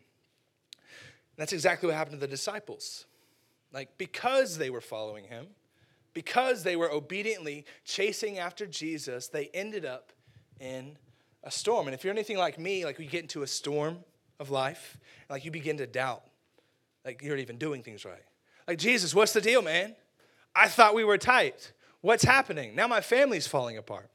And 0.71 1.37
that's 1.37 1.53
exactly 1.53 1.87
what 1.87 1.97
happened 1.97 2.15
to 2.15 2.21
the 2.21 2.27
disciples. 2.27 3.05
Like, 3.73 3.97
because 3.97 4.57
they 4.57 4.69
were 4.69 4.79
following 4.79 5.25
him, 5.25 5.47
because 6.13 6.63
they 6.63 6.77
were 6.77 6.89
obediently 6.89 7.65
chasing 7.83 8.39
after 8.39 8.65
Jesus, 8.65 9.27
they 9.27 9.49
ended 9.53 9.85
up 9.85 10.13
in 10.59 10.97
a 11.47 11.51
storm. 11.51 11.87
And 11.87 11.93
if 11.95 12.03
you're 12.03 12.13
anything 12.13 12.37
like 12.37 12.59
me, 12.59 12.85
like 12.85 12.99
you 12.99 13.05
get 13.05 13.21
into 13.21 13.41
a 13.41 13.47
storm 13.47 13.99
of 14.39 14.49
life, 14.49 14.97
like 15.29 15.45
you 15.45 15.51
begin 15.51 15.77
to 15.77 15.87
doubt, 15.87 16.23
like 17.05 17.23
you're 17.23 17.37
even 17.37 17.57
doing 17.57 17.81
things 17.81 18.05
right. 18.05 18.23
Like, 18.67 18.77
Jesus, 18.77 19.15
what's 19.15 19.33
the 19.33 19.41
deal, 19.41 19.61
man? 19.61 19.95
I 20.53 20.67
thought 20.67 20.93
we 20.93 21.05
were 21.05 21.17
tight. 21.17 21.71
What's 22.01 22.23
happening? 22.23 22.75
Now 22.75 22.87
my 22.87 23.01
family's 23.01 23.47
falling 23.47 23.77
apart. 23.77 24.09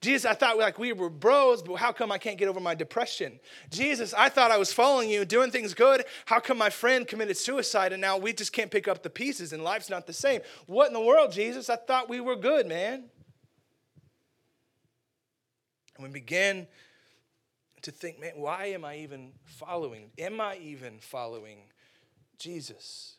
Jesus, 0.00 0.24
I 0.24 0.34
thought 0.34 0.58
like 0.58 0.78
we 0.80 0.92
were 0.92 1.08
bros, 1.08 1.62
but 1.62 1.76
how 1.76 1.92
come 1.92 2.10
I 2.10 2.18
can't 2.18 2.36
get 2.36 2.48
over 2.48 2.58
my 2.58 2.74
depression? 2.74 3.38
Jesus, 3.70 4.12
I 4.12 4.28
thought 4.28 4.50
I 4.50 4.56
was 4.56 4.72
following 4.72 5.08
you, 5.08 5.24
doing 5.24 5.52
things 5.52 5.74
good. 5.74 6.04
How 6.26 6.40
come 6.40 6.58
my 6.58 6.70
friend 6.70 7.06
committed 7.06 7.36
suicide 7.36 7.92
and 7.92 8.00
now 8.00 8.18
we 8.18 8.32
just 8.32 8.52
can't 8.52 8.70
pick 8.70 8.88
up 8.88 9.04
the 9.04 9.10
pieces 9.10 9.52
and 9.52 9.62
life's 9.62 9.88
not 9.88 10.08
the 10.08 10.12
same? 10.12 10.40
What 10.66 10.88
in 10.88 10.92
the 10.92 11.00
world, 11.00 11.30
Jesus? 11.30 11.70
I 11.70 11.76
thought 11.76 12.08
we 12.08 12.20
were 12.20 12.34
good, 12.34 12.66
man. 12.66 13.04
And 16.02 16.12
we 16.12 16.20
begin 16.20 16.66
to 17.82 17.92
think, 17.92 18.20
man, 18.20 18.32
why 18.36 18.66
am 18.66 18.84
I 18.84 18.96
even 18.98 19.32
following? 19.44 20.10
Am 20.18 20.40
I 20.40 20.56
even 20.56 20.98
following 20.98 21.58
Jesus? 22.38 23.14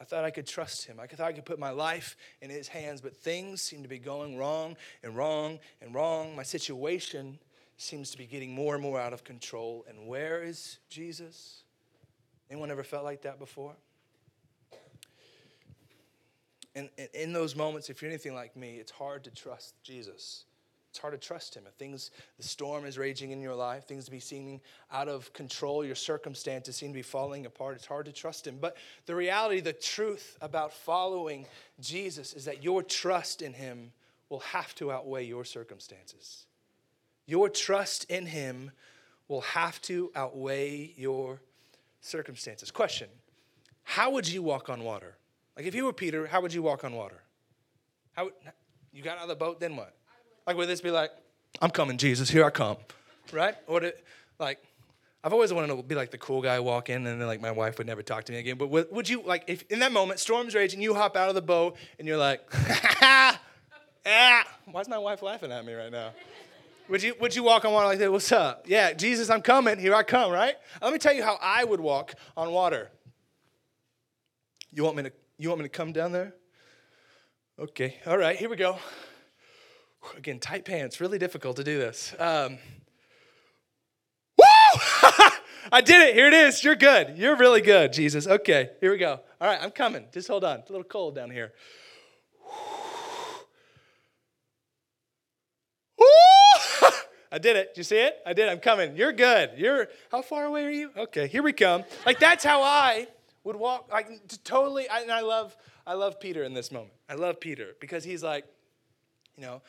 I 0.00 0.04
thought 0.04 0.24
I 0.24 0.30
could 0.30 0.46
trust 0.46 0.86
him. 0.86 0.98
I 0.98 1.06
thought 1.06 1.28
I 1.28 1.32
could 1.32 1.44
put 1.44 1.58
my 1.58 1.70
life 1.70 2.16
in 2.40 2.48
his 2.48 2.68
hands, 2.68 3.02
but 3.02 3.14
things 3.14 3.60
seem 3.60 3.82
to 3.82 3.88
be 3.88 3.98
going 3.98 4.38
wrong 4.38 4.76
and 5.02 5.14
wrong 5.14 5.58
and 5.82 5.94
wrong. 5.94 6.34
My 6.34 6.42
situation 6.42 7.38
seems 7.76 8.10
to 8.12 8.18
be 8.18 8.26
getting 8.26 8.54
more 8.54 8.74
and 8.74 8.82
more 8.82 8.98
out 8.98 9.12
of 9.12 9.24
control. 9.24 9.84
And 9.88 10.06
where 10.06 10.42
is 10.42 10.78
Jesus? 10.88 11.64
Anyone 12.50 12.70
ever 12.70 12.82
felt 12.82 13.04
like 13.04 13.22
that 13.22 13.38
before? 13.38 13.74
And 16.74 16.88
in 17.12 17.34
those 17.34 17.54
moments, 17.54 17.90
if 17.90 18.00
you're 18.00 18.10
anything 18.10 18.34
like 18.34 18.56
me, 18.56 18.76
it's 18.76 18.90
hard 18.90 19.24
to 19.24 19.30
trust 19.30 19.74
Jesus. 19.82 20.44
It's 20.92 20.98
hard 20.98 21.14
to 21.14 21.26
trust 21.26 21.56
him. 21.56 21.62
If 21.66 21.72
things, 21.72 22.10
the 22.36 22.42
storm 22.42 22.84
is 22.84 22.98
raging 22.98 23.30
in 23.30 23.40
your 23.40 23.54
life, 23.54 23.86
things 23.86 24.04
to 24.04 24.10
be 24.10 24.20
seeming 24.20 24.60
out 24.92 25.08
of 25.08 25.32
control, 25.32 25.86
your 25.86 25.94
circumstances 25.94 26.76
seem 26.76 26.90
to 26.90 26.94
be 26.94 27.00
falling 27.00 27.46
apart, 27.46 27.76
it's 27.76 27.86
hard 27.86 28.04
to 28.04 28.12
trust 28.12 28.46
him. 28.46 28.58
But 28.60 28.76
the 29.06 29.14
reality, 29.14 29.60
the 29.60 29.72
truth 29.72 30.36
about 30.42 30.70
following 30.70 31.46
Jesus 31.80 32.34
is 32.34 32.44
that 32.44 32.62
your 32.62 32.82
trust 32.82 33.40
in 33.40 33.54
him 33.54 33.92
will 34.28 34.40
have 34.40 34.74
to 34.74 34.92
outweigh 34.92 35.24
your 35.24 35.46
circumstances. 35.46 36.44
Your 37.24 37.48
trust 37.48 38.04
in 38.10 38.26
him 38.26 38.70
will 39.28 39.40
have 39.40 39.80
to 39.82 40.12
outweigh 40.14 40.92
your 40.98 41.40
circumstances. 42.02 42.70
Question 42.70 43.08
How 43.84 44.10
would 44.10 44.28
you 44.28 44.42
walk 44.42 44.68
on 44.68 44.84
water? 44.84 45.16
Like 45.56 45.64
if 45.64 45.74
you 45.74 45.86
were 45.86 45.94
Peter, 45.94 46.26
how 46.26 46.42
would 46.42 46.52
you 46.52 46.60
walk 46.60 46.84
on 46.84 46.92
water? 46.92 47.22
How, 48.12 48.28
you 48.92 49.02
got 49.02 49.16
out 49.16 49.22
of 49.22 49.28
the 49.30 49.36
boat, 49.36 49.58
then 49.58 49.74
what? 49.74 49.96
Like, 50.46 50.56
would 50.56 50.68
this 50.68 50.80
be 50.80 50.90
like, 50.90 51.10
I'm 51.60 51.70
coming, 51.70 51.98
Jesus, 51.98 52.30
here 52.30 52.44
I 52.44 52.50
come, 52.50 52.76
right? 53.32 53.54
Or 53.66 53.74
would 53.74 53.84
it, 53.84 54.04
like, 54.38 54.58
I've 55.24 55.32
always 55.32 55.52
wanted 55.52 55.68
to 55.68 55.82
be 55.82 55.94
like 55.94 56.10
the 56.10 56.18
cool 56.18 56.42
guy 56.42 56.58
walk 56.58 56.90
in 56.90 57.06
and 57.06 57.20
then 57.20 57.28
like 57.28 57.40
my 57.40 57.52
wife 57.52 57.78
would 57.78 57.86
never 57.86 58.02
talk 58.02 58.24
to 58.24 58.32
me 58.32 58.38
again. 58.38 58.56
But 58.56 58.70
would, 58.70 58.90
would 58.90 59.08
you, 59.08 59.22
like, 59.22 59.44
if 59.46 59.62
in 59.70 59.78
that 59.78 59.92
moment, 59.92 60.18
storm's 60.18 60.54
raging, 60.54 60.80
you 60.80 60.94
hop 60.94 61.16
out 61.16 61.28
of 61.28 61.36
the 61.36 61.42
boat 61.42 61.76
and 61.98 62.08
you're 62.08 62.16
like, 62.16 62.42
ah, 63.02 63.40
why's 64.70 64.88
my 64.88 64.98
wife 64.98 65.22
laughing 65.22 65.52
at 65.52 65.64
me 65.64 65.74
right 65.74 65.92
now? 65.92 66.10
Would 66.88 67.02
you, 67.02 67.14
would 67.20 67.36
you 67.36 67.44
walk 67.44 67.64
on 67.64 67.72
water 67.72 67.86
like 67.86 68.00
that? 68.00 68.10
What's 68.10 68.32
up? 68.32 68.64
Yeah, 68.66 68.92
Jesus, 68.92 69.30
I'm 69.30 69.42
coming. 69.42 69.78
Here 69.78 69.94
I 69.94 70.02
come, 70.02 70.32
right? 70.32 70.56
Let 70.82 70.92
me 70.92 70.98
tell 70.98 71.14
you 71.14 71.22
how 71.22 71.38
I 71.40 71.62
would 71.62 71.80
walk 71.80 72.14
on 72.36 72.50
water. 72.50 72.90
You 74.72 74.82
want 74.82 74.96
me 74.96 75.04
to, 75.04 75.12
you 75.38 75.48
want 75.48 75.60
me 75.60 75.66
to 75.66 75.70
come 75.70 75.92
down 75.92 76.10
there? 76.10 76.34
Okay, 77.58 77.98
all 78.06 78.18
right, 78.18 78.36
here 78.36 78.48
we 78.50 78.56
go. 78.56 78.76
Again, 80.16 80.38
tight 80.38 80.64
pants, 80.64 81.00
really 81.00 81.18
difficult 81.18 81.56
to 81.56 81.64
do 81.64 81.78
this. 81.78 82.14
Um, 82.18 82.58
woo! 84.36 84.44
I 85.72 85.80
did 85.80 86.08
it. 86.08 86.14
Here 86.14 86.26
it 86.26 86.34
is. 86.34 86.62
You're 86.64 86.74
good. 86.74 87.16
You're 87.16 87.36
really 87.36 87.60
good, 87.60 87.92
Jesus. 87.92 88.26
Okay, 88.26 88.70
here 88.80 88.90
we 88.90 88.98
go. 88.98 89.20
All 89.40 89.48
right, 89.48 89.58
I'm 89.60 89.70
coming. 89.70 90.06
Just 90.12 90.28
hold 90.28 90.44
on. 90.44 90.58
It's 90.58 90.70
a 90.70 90.72
little 90.72 90.84
cold 90.84 91.14
down 91.14 91.30
here. 91.30 91.52
I 97.32 97.38
did 97.38 97.56
it. 97.56 97.74
Did 97.74 97.78
you 97.78 97.84
see 97.84 97.98
it? 97.98 98.18
I 98.26 98.32
did. 98.32 98.48
I'm 98.48 98.58
coming. 98.58 98.96
You're 98.96 99.12
good. 99.12 99.52
You're 99.56 99.88
how 100.10 100.20
far 100.20 100.44
away 100.44 100.64
are 100.66 100.70
you? 100.70 100.90
Okay, 100.96 101.28
here 101.28 101.42
we 101.42 101.52
come. 101.52 101.84
Like 102.04 102.18
that's 102.18 102.44
how 102.44 102.62
I 102.62 103.06
would 103.44 103.56
walk. 103.56 103.88
Like 103.90 104.08
totally. 104.44 104.88
I, 104.88 105.00
and 105.00 105.10
I 105.12 105.20
love. 105.20 105.56
I 105.86 105.94
love 105.94 106.20
Peter 106.20 106.44
in 106.44 106.54
this 106.54 106.70
moment. 106.70 106.92
I 107.08 107.14
love 107.14 107.40
Peter 107.40 107.74
because 107.80 108.04
he's 108.04 108.22
like, 108.22 108.44
you 109.36 109.42
know, 109.42 109.62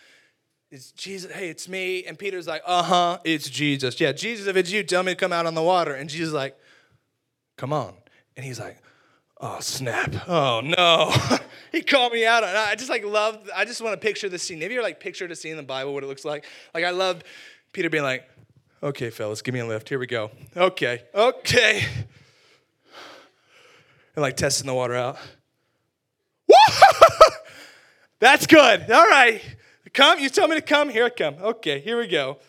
it's 0.74 0.92
Jesus, 0.92 1.32
hey, 1.32 1.50
it's 1.50 1.70
me. 1.70 2.04
And 2.04 2.18
Peter's 2.18 2.48
like, 2.48 2.64
uh 2.66 2.82
huh, 2.82 3.20
it's 3.24 3.48
Jesus. 3.48 4.02
Yeah, 4.02 4.12
Jesus, 4.12 4.48
if 4.48 4.58
it's 4.58 4.72
you, 4.72 4.82
tell 4.82 5.04
me 5.04 5.12
to 5.12 5.16
come 5.16 5.32
out 5.32 5.46
on 5.46 5.54
the 5.54 5.62
water. 5.62 5.94
And 5.94 6.10
Jesus 6.10 6.34
like, 6.34 6.58
come 7.58 7.72
on. 7.72 7.94
And 8.36 8.44
he's 8.44 8.60
like, 8.60 8.80
oh, 9.40 9.60
snap. 9.60 10.28
Oh, 10.28 10.62
no. 10.64 11.14
he 11.72 11.84
called 11.84 12.12
me 12.12 12.26
out. 12.26 12.44
I 12.44 12.74
just 12.74 12.90
like 12.90 13.06
love, 13.06 13.48
I 13.56 13.66
just 13.66 13.84
want 13.84 13.94
to 13.94 14.04
picture 14.04 14.28
the 14.30 14.40
scene. 14.40 14.62
Have 14.62 14.72
you 14.72 14.80
ever 14.80 14.88
like 14.88 15.00
pictured 15.00 15.30
a 15.30 15.36
scene 15.36 15.52
in 15.52 15.58
the 15.58 15.64
Bible, 15.64 15.94
what 15.94 16.04
it 16.04 16.08
looks 16.08 16.26
like? 16.26 16.44
Like, 16.74 16.86
I 16.86 16.90
love 16.90 17.22
Peter 17.72 17.92
being 17.92 18.04
like, 18.04 18.28
okay, 18.82 19.12
fellas, 19.12 19.44
give 19.44 19.54
me 19.54 19.60
a 19.60 19.68
lift. 19.68 19.90
Here 19.90 20.00
we 20.00 20.08
go. 20.08 20.32
Okay, 20.58 21.04
okay. 21.14 21.86
And 24.16 24.24
like 24.24 24.38
testing 24.38 24.66
the 24.66 24.74
water 24.74 24.96
out. 24.96 25.20
That's 28.20 28.48
good. 28.48 28.90
All 28.90 29.08
right. 29.08 29.40
Come, 29.94 30.20
you 30.20 30.30
tell 30.30 30.48
me 30.48 30.56
to 30.56 30.62
come, 30.62 30.90
here 30.90 31.06
I 31.06 31.10
come. 31.10 31.36
Okay, 31.40 31.80
here 31.80 31.98
we 31.98 32.08
go. 32.08 32.40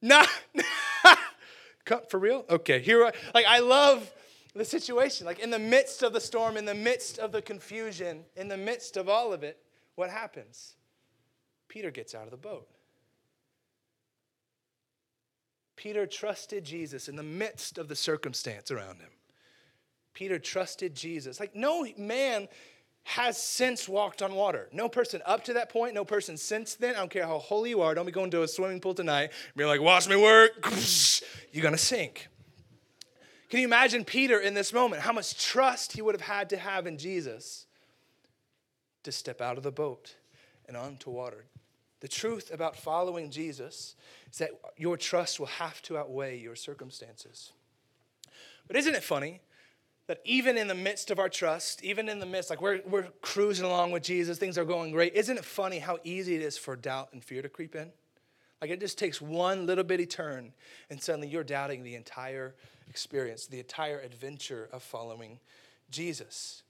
Nah, 0.00 0.24
come 1.84 2.00
for 2.08 2.18
real? 2.18 2.44
Okay, 2.48 2.80
here 2.80 3.04
I, 3.04 3.12
like 3.34 3.46
I 3.46 3.58
love 3.58 4.12
the 4.54 4.64
situation. 4.64 5.26
Like 5.26 5.40
in 5.40 5.50
the 5.50 5.58
midst 5.58 6.02
of 6.02 6.12
the 6.12 6.20
storm, 6.20 6.56
in 6.56 6.64
the 6.64 6.74
midst 6.74 7.18
of 7.18 7.32
the 7.32 7.42
confusion, 7.42 8.24
in 8.36 8.48
the 8.48 8.56
midst 8.56 8.96
of 8.96 9.08
all 9.08 9.32
of 9.32 9.42
it, 9.42 9.58
what 9.96 10.10
happens? 10.10 10.74
Peter 11.68 11.90
gets 11.90 12.14
out 12.14 12.24
of 12.24 12.30
the 12.30 12.36
boat. 12.36 12.68
Peter 15.74 16.06
trusted 16.06 16.64
Jesus 16.64 17.08
in 17.08 17.16
the 17.16 17.22
midst 17.22 17.78
of 17.78 17.88
the 17.88 17.96
circumstance 17.96 18.70
around 18.70 19.00
him. 19.00 19.10
Peter 20.14 20.38
trusted 20.38 20.94
Jesus. 20.94 21.38
Like 21.38 21.54
no 21.54 21.86
man 21.98 22.48
has 23.06 23.38
since 23.38 23.88
walked 23.88 24.20
on 24.20 24.34
water. 24.34 24.68
No 24.72 24.88
person 24.88 25.22
up 25.24 25.44
to 25.44 25.52
that 25.54 25.70
point, 25.70 25.94
no 25.94 26.04
person 26.04 26.36
since 26.36 26.74
then. 26.74 26.96
I 26.96 26.98
don't 26.98 27.10
care 27.10 27.26
how 27.26 27.38
holy 27.38 27.70
you 27.70 27.80
are. 27.80 27.94
Don't 27.94 28.04
be 28.04 28.12
going 28.12 28.32
to 28.32 28.42
a 28.42 28.48
swimming 28.48 28.80
pool 28.80 28.94
tonight 28.94 29.30
and 29.30 29.56
be 29.56 29.64
like, 29.64 29.80
watch 29.80 30.08
me 30.08 30.16
work. 30.16 30.52
You're 31.52 31.70
to 31.70 31.78
sink. 31.78 32.28
Can 33.48 33.60
you 33.60 33.66
imagine 33.66 34.04
Peter 34.04 34.40
in 34.40 34.54
this 34.54 34.72
moment? 34.72 35.02
How 35.02 35.12
much 35.12 35.42
trust 35.42 35.92
he 35.92 36.02
would 36.02 36.16
have 36.16 36.26
had 36.26 36.50
to 36.50 36.56
have 36.56 36.88
in 36.88 36.98
Jesus 36.98 37.66
to 39.04 39.12
step 39.12 39.40
out 39.40 39.56
of 39.56 39.62
the 39.62 39.70
boat 39.70 40.16
and 40.66 40.76
onto 40.76 41.10
water. 41.10 41.44
The 42.00 42.08
truth 42.08 42.52
about 42.52 42.74
following 42.74 43.30
Jesus 43.30 43.94
is 44.32 44.38
that 44.38 44.50
your 44.76 44.96
trust 44.96 45.38
will 45.38 45.46
have 45.46 45.80
to 45.82 45.96
outweigh 45.96 46.38
your 46.38 46.56
circumstances. 46.56 47.52
But 48.66 48.76
isn't 48.76 48.96
it 48.96 49.04
funny 49.04 49.42
that 50.06 50.20
even 50.24 50.56
in 50.56 50.68
the 50.68 50.74
midst 50.74 51.10
of 51.10 51.18
our 51.18 51.28
trust, 51.28 51.82
even 51.82 52.08
in 52.08 52.20
the 52.20 52.26
midst, 52.26 52.48
like 52.48 52.60
we're, 52.60 52.80
we're 52.86 53.08
cruising 53.22 53.64
along 53.64 53.90
with 53.90 54.02
Jesus, 54.02 54.38
things 54.38 54.56
are 54.56 54.64
going 54.64 54.92
great. 54.92 55.14
Isn't 55.14 55.36
it 55.36 55.44
funny 55.44 55.78
how 55.78 55.98
easy 56.04 56.36
it 56.36 56.42
is 56.42 56.56
for 56.56 56.76
doubt 56.76 57.08
and 57.12 57.22
fear 57.22 57.42
to 57.42 57.48
creep 57.48 57.74
in? 57.74 57.90
Like 58.60 58.70
it 58.70 58.80
just 58.80 58.98
takes 58.98 59.20
one 59.20 59.66
little 59.66 59.84
bitty 59.84 60.06
turn, 60.06 60.52
and 60.88 61.02
suddenly 61.02 61.28
you're 61.28 61.44
doubting 61.44 61.82
the 61.82 61.94
entire 61.94 62.54
experience, 62.88 63.46
the 63.46 63.58
entire 63.58 63.98
adventure 64.00 64.68
of 64.72 64.82
following 64.82 65.38
Jesus. 65.90 66.62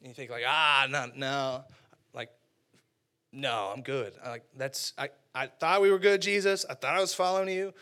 And 0.00 0.08
you 0.08 0.14
think 0.14 0.30
like, 0.30 0.44
ah, 0.46 0.86
no, 0.88 1.10
no, 1.16 1.64
like, 2.12 2.30
no, 3.32 3.72
I'm 3.74 3.82
good. 3.82 4.12
Like 4.24 4.44
that's 4.56 4.92
I, 4.96 5.08
I 5.34 5.48
thought 5.48 5.80
we 5.80 5.90
were 5.90 5.98
good, 5.98 6.22
Jesus. 6.22 6.64
I 6.68 6.74
thought 6.74 6.94
I 6.94 7.00
was 7.00 7.14
following 7.14 7.48
you, 7.48 7.72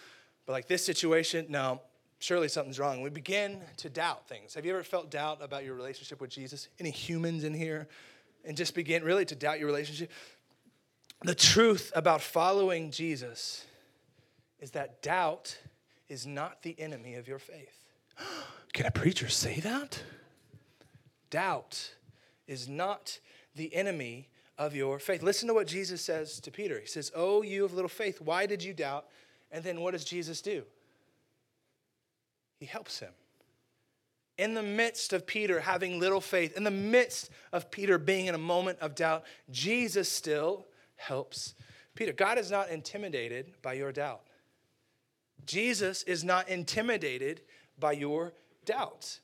but 0.47 0.53
like 0.53 0.67
this 0.67 0.85
situation, 0.85 1.47
no, 1.51 1.83
surely 2.23 2.49
something's 2.49 2.79
wrong. 2.79 3.03
We 3.03 3.11
begin 3.11 3.61
to 3.79 3.91
doubt 3.91 4.29
things. 4.29 4.55
Have 4.55 4.65
you 4.65 4.73
ever 4.73 4.83
felt 4.83 5.11
doubt 5.11 5.39
about 5.41 5.65
your 5.65 5.75
relationship 5.75 6.21
with 6.21 6.31
Jesus? 6.31 6.69
Any 6.79 6.91
humans 6.91 7.45
in 7.45 7.53
here? 7.53 7.89
And 8.45 8.57
just 8.57 8.75
begin 8.75 9.03
really 9.03 9.25
to 9.27 9.35
doubt 9.35 9.59
your 9.59 9.67
relationship? 9.67 10.11
The 11.23 11.35
truth 11.35 11.93
about 11.95 12.21
following 12.21 12.91
Jesus 12.91 13.65
is 14.61 14.73
that 14.73 15.03
doubt 15.03 15.59
is 16.09 16.27
not 16.27 16.63
the 16.63 16.79
enemy 16.79 17.15
of 17.15 17.27
your 17.27 17.39
faith. 17.39 17.85
Can 18.73 18.87
a 18.87 18.91
preacher 18.91 19.29
say 19.29 19.61
that? 19.61 20.03
Doubt 21.31 21.95
is 22.47 22.69
not 22.69 23.19
the 23.55 23.75
enemy 23.75 24.29
of 24.59 24.75
your 24.75 24.99
faith. 24.99 25.23
Listen 25.23 25.49
to 25.49 25.55
what 25.55 25.67
Jesus 25.67 26.03
says 26.03 26.41
to 26.41 26.51
Peter. 26.51 26.79
He 26.79 26.87
says, 26.87 27.11
Oh, 27.15 27.43
you 27.43 27.65
of 27.65 27.75
little 27.75 27.89
faith, 27.89 28.21
why 28.21 28.47
did 28.47 28.63
you 28.63 28.75
doubt? 28.75 29.07
And 29.51 29.65
then 29.65 29.81
what 29.81 29.93
does 29.93 30.05
Jesus 30.05 30.41
do? 30.41 30.63
He 32.63 32.67
helps 32.67 33.01
him. 33.01 33.11
In 34.39 34.55
the 34.55 34.63
midst 34.63 35.13
of 35.13 35.27
Peter 35.27 35.59
having 35.59 35.99
little 35.99 36.21
faith, 36.21 36.57
in 36.57 36.63
the 36.63 36.71
midst 36.71 37.29
of 37.53 37.73
Peter 37.73 37.99
being 37.99 38.27
in 38.27 38.37
a 38.37 38.39
moment 38.39 38.79
of 38.79 38.95
doubt, 38.95 39.25
Jesus 39.51 40.09
still 40.09 40.69
helps 40.95 41.57
Peter. 41.97 42.13
God 42.13 42.39
is 42.39 42.53
not 42.53 42.71
intimidated 42.71 43.55
by 43.63 43.73
your 43.73 43.91
doubt. 43.91 44.21
Jesus 45.45 46.05
is 46.05 46.23
not 46.23 46.49
intimidated 46.49 47.41
by 47.81 47.91
your 47.91 48.33
doubt. 48.65 49.19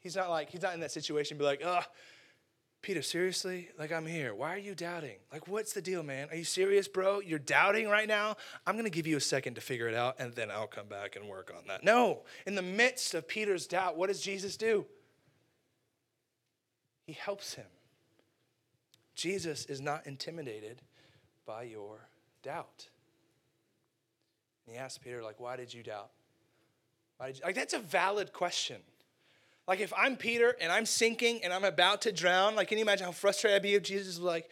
He's 0.00 0.16
not 0.16 0.28
like, 0.28 0.50
he's 0.50 0.62
not 0.62 0.74
in 0.74 0.80
that 0.80 0.90
situation, 0.90 1.38
be 1.38 1.44
like, 1.44 1.62
ugh, 1.64 1.84
Peter, 2.82 3.02
seriously? 3.02 3.68
Like, 3.78 3.92
I'm 3.92 4.06
here. 4.06 4.34
Why 4.34 4.54
are 4.54 4.58
you 4.58 4.74
doubting? 4.74 5.16
Like, 5.30 5.46
what's 5.46 5.74
the 5.74 5.82
deal, 5.82 6.02
man? 6.02 6.28
Are 6.30 6.36
you 6.36 6.44
serious, 6.44 6.88
bro? 6.88 7.20
You're 7.20 7.38
doubting 7.38 7.88
right 7.88 8.08
now? 8.08 8.36
I'm 8.66 8.74
going 8.74 8.84
to 8.84 8.90
give 8.90 9.06
you 9.06 9.18
a 9.18 9.20
second 9.20 9.54
to 9.54 9.60
figure 9.60 9.86
it 9.86 9.94
out, 9.94 10.16
and 10.18 10.32
then 10.34 10.50
I'll 10.50 10.66
come 10.66 10.86
back 10.86 11.14
and 11.14 11.28
work 11.28 11.52
on 11.54 11.66
that. 11.68 11.84
No. 11.84 12.22
In 12.46 12.54
the 12.54 12.62
midst 12.62 13.14
of 13.14 13.28
Peter's 13.28 13.66
doubt, 13.66 13.98
what 13.98 14.08
does 14.08 14.20
Jesus 14.20 14.56
do? 14.56 14.86
He 17.06 17.12
helps 17.12 17.54
him. 17.54 17.66
Jesus 19.14 19.66
is 19.66 19.82
not 19.82 20.06
intimidated 20.06 20.80
by 21.44 21.64
your 21.64 22.08
doubt. 22.42 22.88
And 24.66 24.74
he 24.74 24.80
asks 24.80 24.96
Peter, 24.96 25.22
like, 25.22 25.38
why 25.38 25.56
did 25.56 25.74
you 25.74 25.82
doubt? 25.82 26.10
Why 27.18 27.26
did 27.26 27.38
you? 27.38 27.44
Like, 27.44 27.56
that's 27.56 27.74
a 27.74 27.78
valid 27.78 28.32
question. 28.32 28.80
Like 29.68 29.80
if 29.80 29.92
I'm 29.96 30.16
Peter 30.16 30.56
and 30.60 30.72
I'm 30.72 30.86
sinking 30.86 31.44
and 31.44 31.52
I'm 31.52 31.64
about 31.64 32.02
to 32.02 32.12
drown, 32.12 32.56
like 32.56 32.68
can 32.68 32.78
you 32.78 32.82
imagine 32.82 33.06
how 33.06 33.12
frustrated 33.12 33.56
I'd 33.56 33.62
be 33.62 33.74
if 33.74 33.82
Jesus 33.82 34.18
was 34.18 34.24
like, 34.24 34.48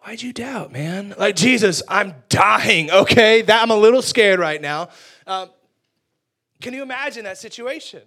Why'd 0.00 0.22
you 0.22 0.32
doubt, 0.32 0.70
man? 0.70 1.14
Like, 1.18 1.34
Jesus, 1.34 1.82
I'm 1.88 2.14
dying, 2.28 2.92
okay? 2.92 3.42
That 3.42 3.60
I'm 3.60 3.70
a 3.70 3.76
little 3.76 4.02
scared 4.02 4.38
right 4.38 4.60
now. 4.60 4.90
Um, 5.26 5.50
can 6.60 6.74
you 6.74 6.82
imagine 6.82 7.24
that 7.24 7.38
situation? 7.38 8.02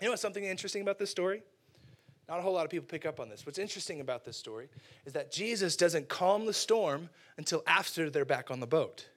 You 0.00 0.06
know 0.06 0.12
what's 0.12 0.20
something 0.20 0.44
interesting 0.44 0.82
about 0.82 0.98
this 0.98 1.10
story? 1.10 1.42
Not 2.28 2.38
a 2.38 2.42
whole 2.42 2.52
lot 2.52 2.64
of 2.64 2.70
people 2.70 2.86
pick 2.86 3.06
up 3.06 3.20
on 3.20 3.28
this. 3.28 3.46
What's 3.46 3.58
interesting 3.58 4.00
about 4.00 4.24
this 4.24 4.36
story 4.36 4.68
is 5.04 5.12
that 5.14 5.32
Jesus 5.32 5.76
doesn't 5.76 6.08
calm 6.08 6.46
the 6.46 6.52
storm 6.52 7.08
until 7.38 7.62
after 7.66 8.10
they're 8.10 8.24
back 8.24 8.50
on 8.50 8.60
the 8.60 8.66
boat. 8.66 9.08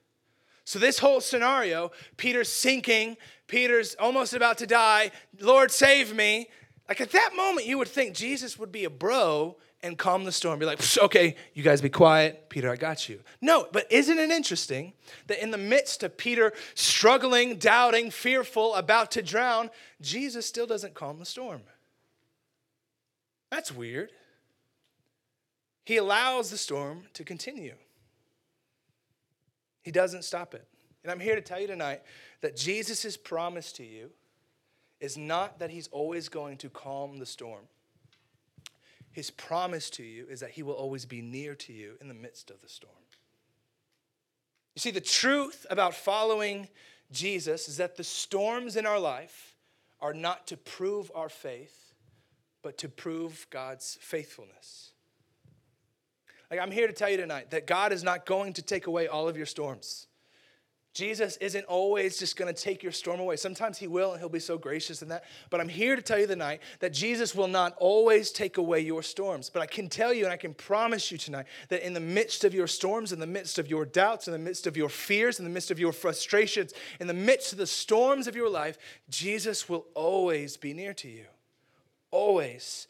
So, 0.68 0.80
this 0.80 1.00
whole 1.00 1.22
scenario, 1.22 1.94
Peter's 2.18 2.52
sinking, 2.52 3.16
Peter's 3.48 3.96
almost 3.96 4.34
about 4.34 4.58
to 4.58 4.68
die, 4.68 5.12
Lord, 5.40 5.72
save 5.72 6.14
me. 6.14 6.50
Like 6.90 7.00
at 7.00 7.12
that 7.12 7.30
moment, 7.38 7.68
you 7.68 7.78
would 7.78 7.88
think 7.88 8.14
Jesus 8.14 8.60
would 8.60 8.70
be 8.70 8.84
a 8.84 8.90
bro 8.90 9.56
and 9.82 9.98
calm 9.98 10.26
the 10.26 10.32
storm, 10.34 10.60
be 10.60 10.66
like, 10.66 10.82
okay, 10.98 11.38
you 11.54 11.64
guys 11.64 11.80
be 11.80 11.88
quiet. 11.88 12.50
Peter, 12.50 12.70
I 12.70 12.76
got 12.76 13.08
you. 13.08 13.22
No, 13.40 13.66
but 13.72 13.90
isn't 13.90 14.20
it 14.20 14.30
interesting 14.30 14.92
that 15.28 15.42
in 15.42 15.52
the 15.52 15.58
midst 15.58 16.04
of 16.04 16.18
Peter 16.18 16.52
struggling, 16.76 17.56
doubting, 17.56 18.12
fearful, 18.12 18.76
about 18.76 19.10
to 19.12 19.22
drown, 19.22 19.70
Jesus 20.02 20.46
still 20.46 20.68
doesn't 20.68 20.94
calm 20.94 21.18
the 21.18 21.26
storm? 21.26 21.62
That's 23.52 23.72
weird. 23.72 24.10
He 25.86 25.96
allows 25.96 26.52
the 26.52 26.58
storm 26.58 27.04
to 27.14 27.24
continue. 27.24 27.76
He 29.88 29.92
doesn't 29.92 30.26
stop 30.26 30.54
it. 30.54 30.68
And 31.02 31.10
I'm 31.10 31.22
here 31.22 31.36
to 31.36 31.42
tell 31.42 31.62
you 31.62 31.68
tonight 31.68 32.02
that 32.42 32.58
Jesus' 32.58 33.16
promise 33.16 33.72
to 33.72 33.86
you 33.86 34.10
is 35.00 35.18
not 35.18 35.60
that 35.60 35.70
he's 35.70 35.88
always 35.94 36.28
going 36.28 36.58
to 36.58 36.70
calm 36.70 37.20
the 37.20 37.26
storm. 37.26 37.64
His 39.14 39.32
promise 39.32 39.90
to 39.92 40.04
you 40.04 40.26
is 40.30 40.42
that 40.42 40.50
he 40.50 40.62
will 40.62 40.74
always 40.74 41.06
be 41.06 41.22
near 41.22 41.56
to 41.56 41.72
you 41.72 41.94
in 42.02 42.10
the 42.10 42.14
midst 42.14 42.52
of 42.52 42.60
the 42.62 42.68
storm. 42.68 42.92
You 44.76 44.82
see, 44.82 44.92
the 44.92 45.00
truth 45.00 45.66
about 45.70 45.94
following 45.94 46.68
Jesus 47.10 47.70
is 47.70 47.78
that 47.78 47.96
the 47.96 48.04
storms 48.04 48.76
in 48.76 48.86
our 48.86 49.00
life 49.00 49.56
are 50.02 50.14
not 50.14 50.48
to 50.48 50.58
prove 50.58 51.10
our 51.16 51.30
faith, 51.30 51.94
but 52.62 52.78
to 52.80 52.90
prove 52.90 53.48
God's 53.52 53.98
faithfulness. 54.02 54.92
Like, 56.50 56.60
I'm 56.60 56.72
here 56.72 56.88
to 56.88 56.94
tell 56.94 57.10
you 57.10 57.18
tonight 57.18 57.52
that 57.52 57.68
God 57.68 57.92
is 57.92 58.04
not 58.04 58.26
going 58.26 58.54
to 58.54 58.62
take 58.62 58.88
away 58.88 59.08
all 59.08 59.28
of 59.28 59.36
your 59.36 59.46
storms. 59.46 60.08
Jesus 60.98 61.38
isn't 61.38 61.66
always 61.66 62.18
just 62.18 62.38
going 62.38 62.52
to 62.52 62.60
take 62.60 62.82
your 62.82 62.92
storm 62.92 63.20
away. 63.20 63.36
Sometimes 63.36 63.78
he 63.78 63.86
will, 63.86 64.14
and 64.14 64.20
he'll 64.20 64.30
be 64.30 64.40
so 64.40 64.58
gracious 64.58 65.04
in 65.04 65.10
that. 65.10 65.26
But 65.52 65.62
I'm 65.62 65.70
here 65.70 65.96
to 65.96 66.02
tell 66.02 66.18
you 66.18 66.26
tonight 66.26 66.60
that 66.80 66.92
Jesus 66.92 67.36
will 67.36 67.48
not 67.48 67.76
always 67.78 68.32
take 68.32 68.58
away 68.58 68.80
your 68.80 69.04
storms. 69.04 69.52
But 69.52 69.62
I 69.62 69.68
can 69.68 69.90
tell 69.90 70.12
you 70.12 70.24
and 70.24 70.34
I 70.34 70.38
can 70.38 70.56
promise 70.56 71.12
you 71.12 71.20
tonight 71.20 71.46
that 71.70 71.86
in 71.86 71.94
the 71.94 72.00
midst 72.00 72.44
of 72.44 72.56
your 72.56 72.66
storms, 72.66 73.12
in 73.12 73.20
the 73.20 73.28
midst 73.28 73.60
of 73.60 73.70
your 73.70 73.86
doubts, 73.86 74.28
in 74.28 74.32
the 74.32 74.40
midst 74.40 74.66
of 74.66 74.76
your 74.76 74.90
fears, 74.90 75.38
in 75.38 75.46
the 75.46 75.52
midst 75.52 75.70
of 75.70 75.78
your 75.78 75.94
frustrations, 75.94 76.74
in 77.00 77.06
the 77.06 77.14
midst 77.14 77.52
of 77.52 77.60
the 77.60 77.68
storms 77.68 78.26
of 78.26 78.36
your 78.36 78.50
life, 78.50 78.80
Jesus 79.08 79.70
will 79.70 79.86
always 79.94 80.58
be 80.58 80.74
near 80.74 80.96
to 80.96 81.08
you. 81.08 81.26
Always. 82.10 82.88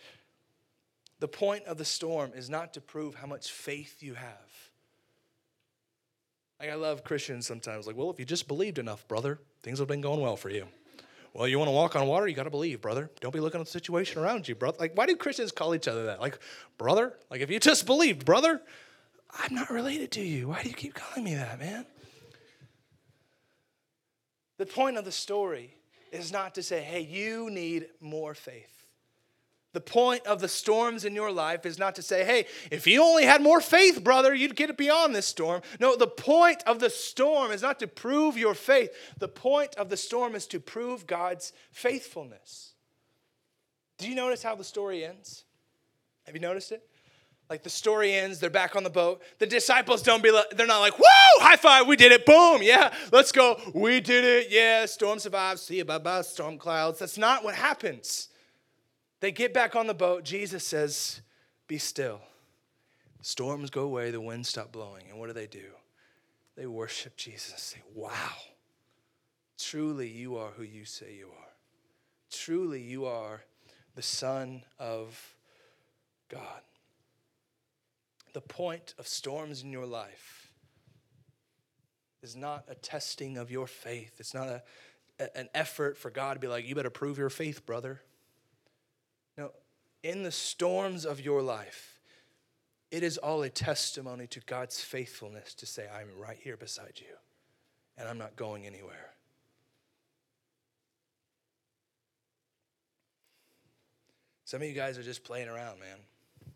The 1.20 1.28
point 1.28 1.66
of 1.66 1.78
the 1.78 1.86
storm 1.86 2.32
is 2.36 2.50
not 2.50 2.74
to 2.74 2.82
prove 2.82 3.16
how 3.16 3.28
much 3.28 3.52
faith 3.52 4.04
you 4.04 4.14
have. 4.14 4.72
Like 6.60 6.70
I 6.70 6.76
love 6.76 7.04
Christians 7.04 7.46
sometimes, 7.46 7.86
like, 7.86 7.96
well, 7.96 8.10
if 8.10 8.20
you 8.20 8.26
just 8.26 8.48
believed 8.48 8.80
enough, 8.80 9.08
brother, 9.08 9.40
things 9.62 9.80
have 9.80 9.88
been 9.88 10.02
going 10.02 10.22
well 10.22 10.36
for 10.36 10.50
you. 10.50 10.68
Well, 11.34 11.48
you 11.48 11.60
want 11.60 11.68
to 11.68 11.74
walk 11.74 11.96
on 11.96 12.08
water, 12.08 12.28
you 12.28 12.34
got 12.34 12.44
to 12.44 12.50
believe, 12.50 12.82
brother. 12.82 13.12
Don't 13.22 13.34
be 13.34 13.40
looking 13.40 13.60
at 13.60 13.68
the 13.68 13.72
situation 13.72 14.20
around 14.20 14.48
you, 14.48 14.56
brother. 14.56 14.78
Like, 14.80 14.98
why 14.98 15.06
do 15.06 15.16
Christians 15.16 15.52
call 15.52 15.76
each 15.76 15.88
other 15.88 16.06
that? 16.06 16.20
Like, 16.20 16.40
brother? 16.80 17.14
Like, 17.30 17.42
if 17.42 17.52
you 17.52 17.60
just 17.60 17.86
believed, 17.86 18.26
brother, 18.26 18.60
I'm 19.32 19.54
not 19.54 19.70
related 19.70 20.12
to 20.14 20.22
you. 20.22 20.48
Why 20.48 20.64
do 20.64 20.70
you 20.70 20.76
keep 20.76 20.96
calling 20.96 21.24
me 21.24 21.36
that, 21.36 21.60
man? 21.60 21.86
The 24.58 24.66
point 24.66 24.98
of 24.98 25.06
the 25.06 25.12
story 25.12 25.76
is 26.12 26.32
not 26.32 26.56
to 26.56 26.64
say, 26.64 26.82
hey, 26.82 27.02
you 27.02 27.52
need 27.52 27.88
more 28.02 28.34
faith. 28.34 28.77
The 29.78 29.82
point 29.82 30.26
of 30.26 30.42
the 30.42 30.48
storms 30.48 31.06
in 31.06 31.14
your 31.14 31.32
life 31.32 31.64
is 31.64 31.78
not 31.78 31.94
to 31.98 32.02
say, 32.02 32.26
hey, 32.26 32.48
if 32.72 32.88
you 32.88 33.04
only 33.04 33.26
had 33.26 33.44
more 33.44 33.62
faith, 33.62 34.04
brother, 34.04 34.34
you'd 34.34 34.56
get 34.56 34.72
it 34.72 34.76
beyond 34.76 35.14
this 35.14 35.28
storm. 35.28 35.62
No, 35.80 35.96
the 35.96 36.08
point 36.08 36.64
of 36.66 36.80
the 36.80 36.90
storm 36.90 37.52
is 37.52 37.62
not 37.62 37.78
to 37.82 37.88
prove 37.88 38.40
your 38.40 38.56
faith. 38.56 38.90
The 39.20 39.28
point 39.28 39.76
of 39.76 39.90
the 39.90 39.96
storm 39.96 40.34
is 40.34 40.48
to 40.48 40.60
prove 40.60 41.06
God's 41.06 41.54
faithfulness. 41.70 42.74
Do 44.00 44.10
you 44.10 44.16
notice 44.16 44.42
how 44.42 44.56
the 44.56 44.64
story 44.64 45.06
ends? 45.06 45.44
Have 46.26 46.34
you 46.34 46.42
noticed 46.42 46.72
it? 46.72 46.82
Like 47.48 47.62
the 47.62 47.70
story 47.70 48.14
ends, 48.14 48.40
they're 48.40 48.50
back 48.50 48.76
on 48.76 48.84
the 48.84 48.90
boat. 48.90 49.22
The 49.38 49.46
disciples 49.46 50.02
don't 50.02 50.24
be 50.24 50.32
like, 50.32 50.58
they're 50.58 50.66
not 50.66 50.80
like, 50.80 50.98
woo, 50.98 51.06
high 51.38 51.56
five, 51.56 51.86
we 51.86 51.98
did 51.98 52.12
it, 52.12 52.26
boom, 52.26 52.64
yeah, 52.64 52.92
let's 53.12 53.32
go, 53.32 53.62
we 53.76 54.02
did 54.02 54.26
it, 54.26 54.48
yeah, 54.50 54.88
storm 54.88 55.20
survived, 55.20 55.60
see 55.60 55.78
you, 55.78 55.86
bye 55.86 56.00
bye, 56.00 56.24
storm 56.24 56.58
clouds. 56.58 56.98
That's 56.98 57.20
not 57.20 57.44
what 57.44 57.54
happens. 57.54 58.30
They 59.20 59.32
get 59.32 59.54
back 59.54 59.76
on 59.76 59.88
the 59.88 59.94
boat. 59.94 60.24
Jesus 60.24 60.66
says, 60.66 61.22
Be 61.68 61.78
still. 61.78 62.22
Storms 63.22 63.70
go 63.70 63.82
away, 63.82 64.12
the 64.12 64.22
winds 64.22 64.50
stop 64.50 64.72
blowing. 64.72 65.06
And 65.10 65.20
what 65.20 65.28
do 65.28 65.34
they 65.34 65.48
do? 65.48 65.66
They 66.56 66.68
worship 66.68 67.18
Jesus. 67.18 67.62
Say, 67.62 67.82
Wow, 67.94 68.36
truly 69.58 70.08
you 70.08 70.38
are 70.38 70.52
who 70.52 70.64
you 70.64 70.86
say 70.86 71.16
you 71.18 71.28
are. 71.28 71.50
Truly 72.32 72.82
you 72.82 73.06
are 73.06 73.44
the 73.96 74.02
Son 74.02 74.64
of 74.78 75.36
God. 76.30 76.62
The 78.34 78.42
point 78.42 78.94
of 79.00 79.08
storms 79.08 79.64
in 79.64 79.72
your 79.72 79.88
life 79.88 80.52
is 82.22 82.36
not 82.36 82.66
a 82.68 82.76
testing 82.76 83.38
of 83.38 83.50
your 83.50 83.66
faith. 83.66 84.16
It's 84.20 84.34
not 84.34 84.48
a, 84.48 84.62
an 85.36 85.50
effort 85.56 85.98
for 85.98 86.12
God 86.12 86.34
to 86.34 86.40
be 86.40 86.48
like, 86.48 86.68
you 86.68 86.76
better 86.76 86.92
prove 86.92 87.18
your 87.18 87.30
faith, 87.32 87.66
brother 87.66 88.02
in 90.08 90.24
the 90.24 90.32
storms 90.32 91.06
of 91.06 91.20
your 91.20 91.42
life, 91.42 92.00
it 92.92 93.04
is 93.04 93.18
all 93.18 93.44
a 93.44 93.50
testimony 93.50 94.26
to 94.28 94.40
God's 94.40 94.80
faithfulness 94.80 95.54
to 95.56 95.66
say, 95.66 95.86
I'm 95.94 96.08
right 96.18 96.38
here 96.42 96.56
beside 96.56 96.94
you 96.96 97.14
and 97.98 98.08
I'm 98.08 98.18
not 98.18 98.38
going 98.38 98.66
anywhere. 98.66 99.12
Some 104.46 104.62
of 104.62 104.68
you 104.70 104.74
guys 104.74 104.98
are 104.98 105.04
just 105.04 105.26
playing 105.26 105.50
around, 105.50 105.82
man. 105.82 105.98
And 106.46 106.54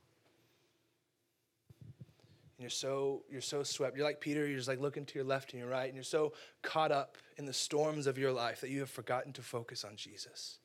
you're 2.61 2.69
so 2.69 3.23
you're 3.29 3.41
so 3.41 3.63
swept. 3.63 3.97
You're 3.97 4.05
like 4.05 4.21
Peter, 4.21 4.47
you're 4.47 4.55
just 4.55 4.69
like 4.69 4.79
looking 4.79 5.05
to 5.05 5.15
your 5.15 5.25
left 5.25 5.51
and 5.51 5.59
your 5.59 5.69
right, 5.69 5.87
and 5.87 5.95
you're 5.95 6.05
so 6.05 6.31
caught 6.61 6.93
up 6.93 7.17
in 7.35 7.45
the 7.45 7.51
storms 7.51 8.07
of 8.07 8.17
your 8.17 8.31
life 8.31 8.61
that 8.61 8.69
you 8.69 8.79
have 8.79 8.89
forgotten 8.89 9.33
to 9.33 9.41
focus 9.41 9.83
on 9.83 9.97
Jesus. 9.97 10.59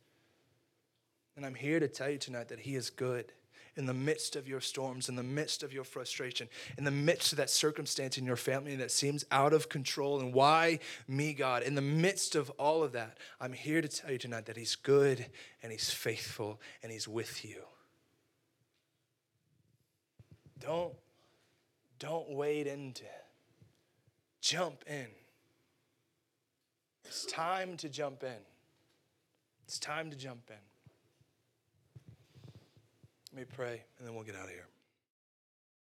And 1.37 1.45
I'm 1.45 1.55
here 1.55 1.79
to 1.79 1.89
tell 1.89 2.09
you 2.09 2.19
tonight 2.19 2.49
that 2.49 2.61
He 2.61 2.77
is 2.77 2.89
good 2.89 3.33
in 3.77 3.85
the 3.85 3.95
midst 3.95 4.37
of 4.37 4.49
your 4.49 4.61
storms, 4.61 5.11
in 5.11 5.17
the 5.17 5.23
midst 5.23 5.63
of 5.63 5.73
your 5.73 5.85
frustration, 5.85 6.49
in 6.79 6.85
the 6.85 6.91
midst 6.91 7.33
of 7.33 7.37
that 7.37 7.51
circumstance 7.51 8.17
in 8.17 8.25
your 8.25 8.37
family 8.37 8.75
that 8.77 8.91
seems 8.91 9.27
out 9.31 9.53
of 9.53 9.69
control. 9.69 10.19
And 10.19 10.33
why 10.33 10.79
me, 11.07 11.35
God? 11.35 11.63
In 11.63 11.75
the 11.75 11.83
midst 11.83 12.35
of 12.35 12.49
all 12.59 12.83
of 12.83 12.93
that, 12.93 13.19
I'm 13.39 13.53
here 13.53 13.83
to 13.83 13.89
tell 13.89 14.11
you 14.11 14.19
tonight 14.19 14.47
that 14.47 14.57
He's 14.57 14.77
good 14.77 15.27
and 15.63 15.71
He's 15.71 15.91
faithful 15.91 16.59
and 16.83 16.91
He's 16.91 17.07
with 17.07 17.45
you. 17.45 17.63
Don't, 20.59 20.95
don't 21.99 22.31
wade 22.31 22.67
into. 22.67 23.05
Jump 24.41 24.85
in. 24.87 25.09
It's 27.05 27.27
time 27.27 27.77
to 27.77 27.91
jump 27.91 28.23
in. 28.23 28.41
It's 29.67 29.79
time 29.79 30.11
to 30.11 30.17
jump 30.17 30.49
in. 30.49 30.76
Let 33.37 33.51
me 33.51 33.55
pray, 33.55 33.83
and 33.99 34.09
then 34.09 34.15
we'll 34.15 34.25
get 34.25 34.35
out 34.35 34.45
of 34.45 34.49
here. 34.49 34.67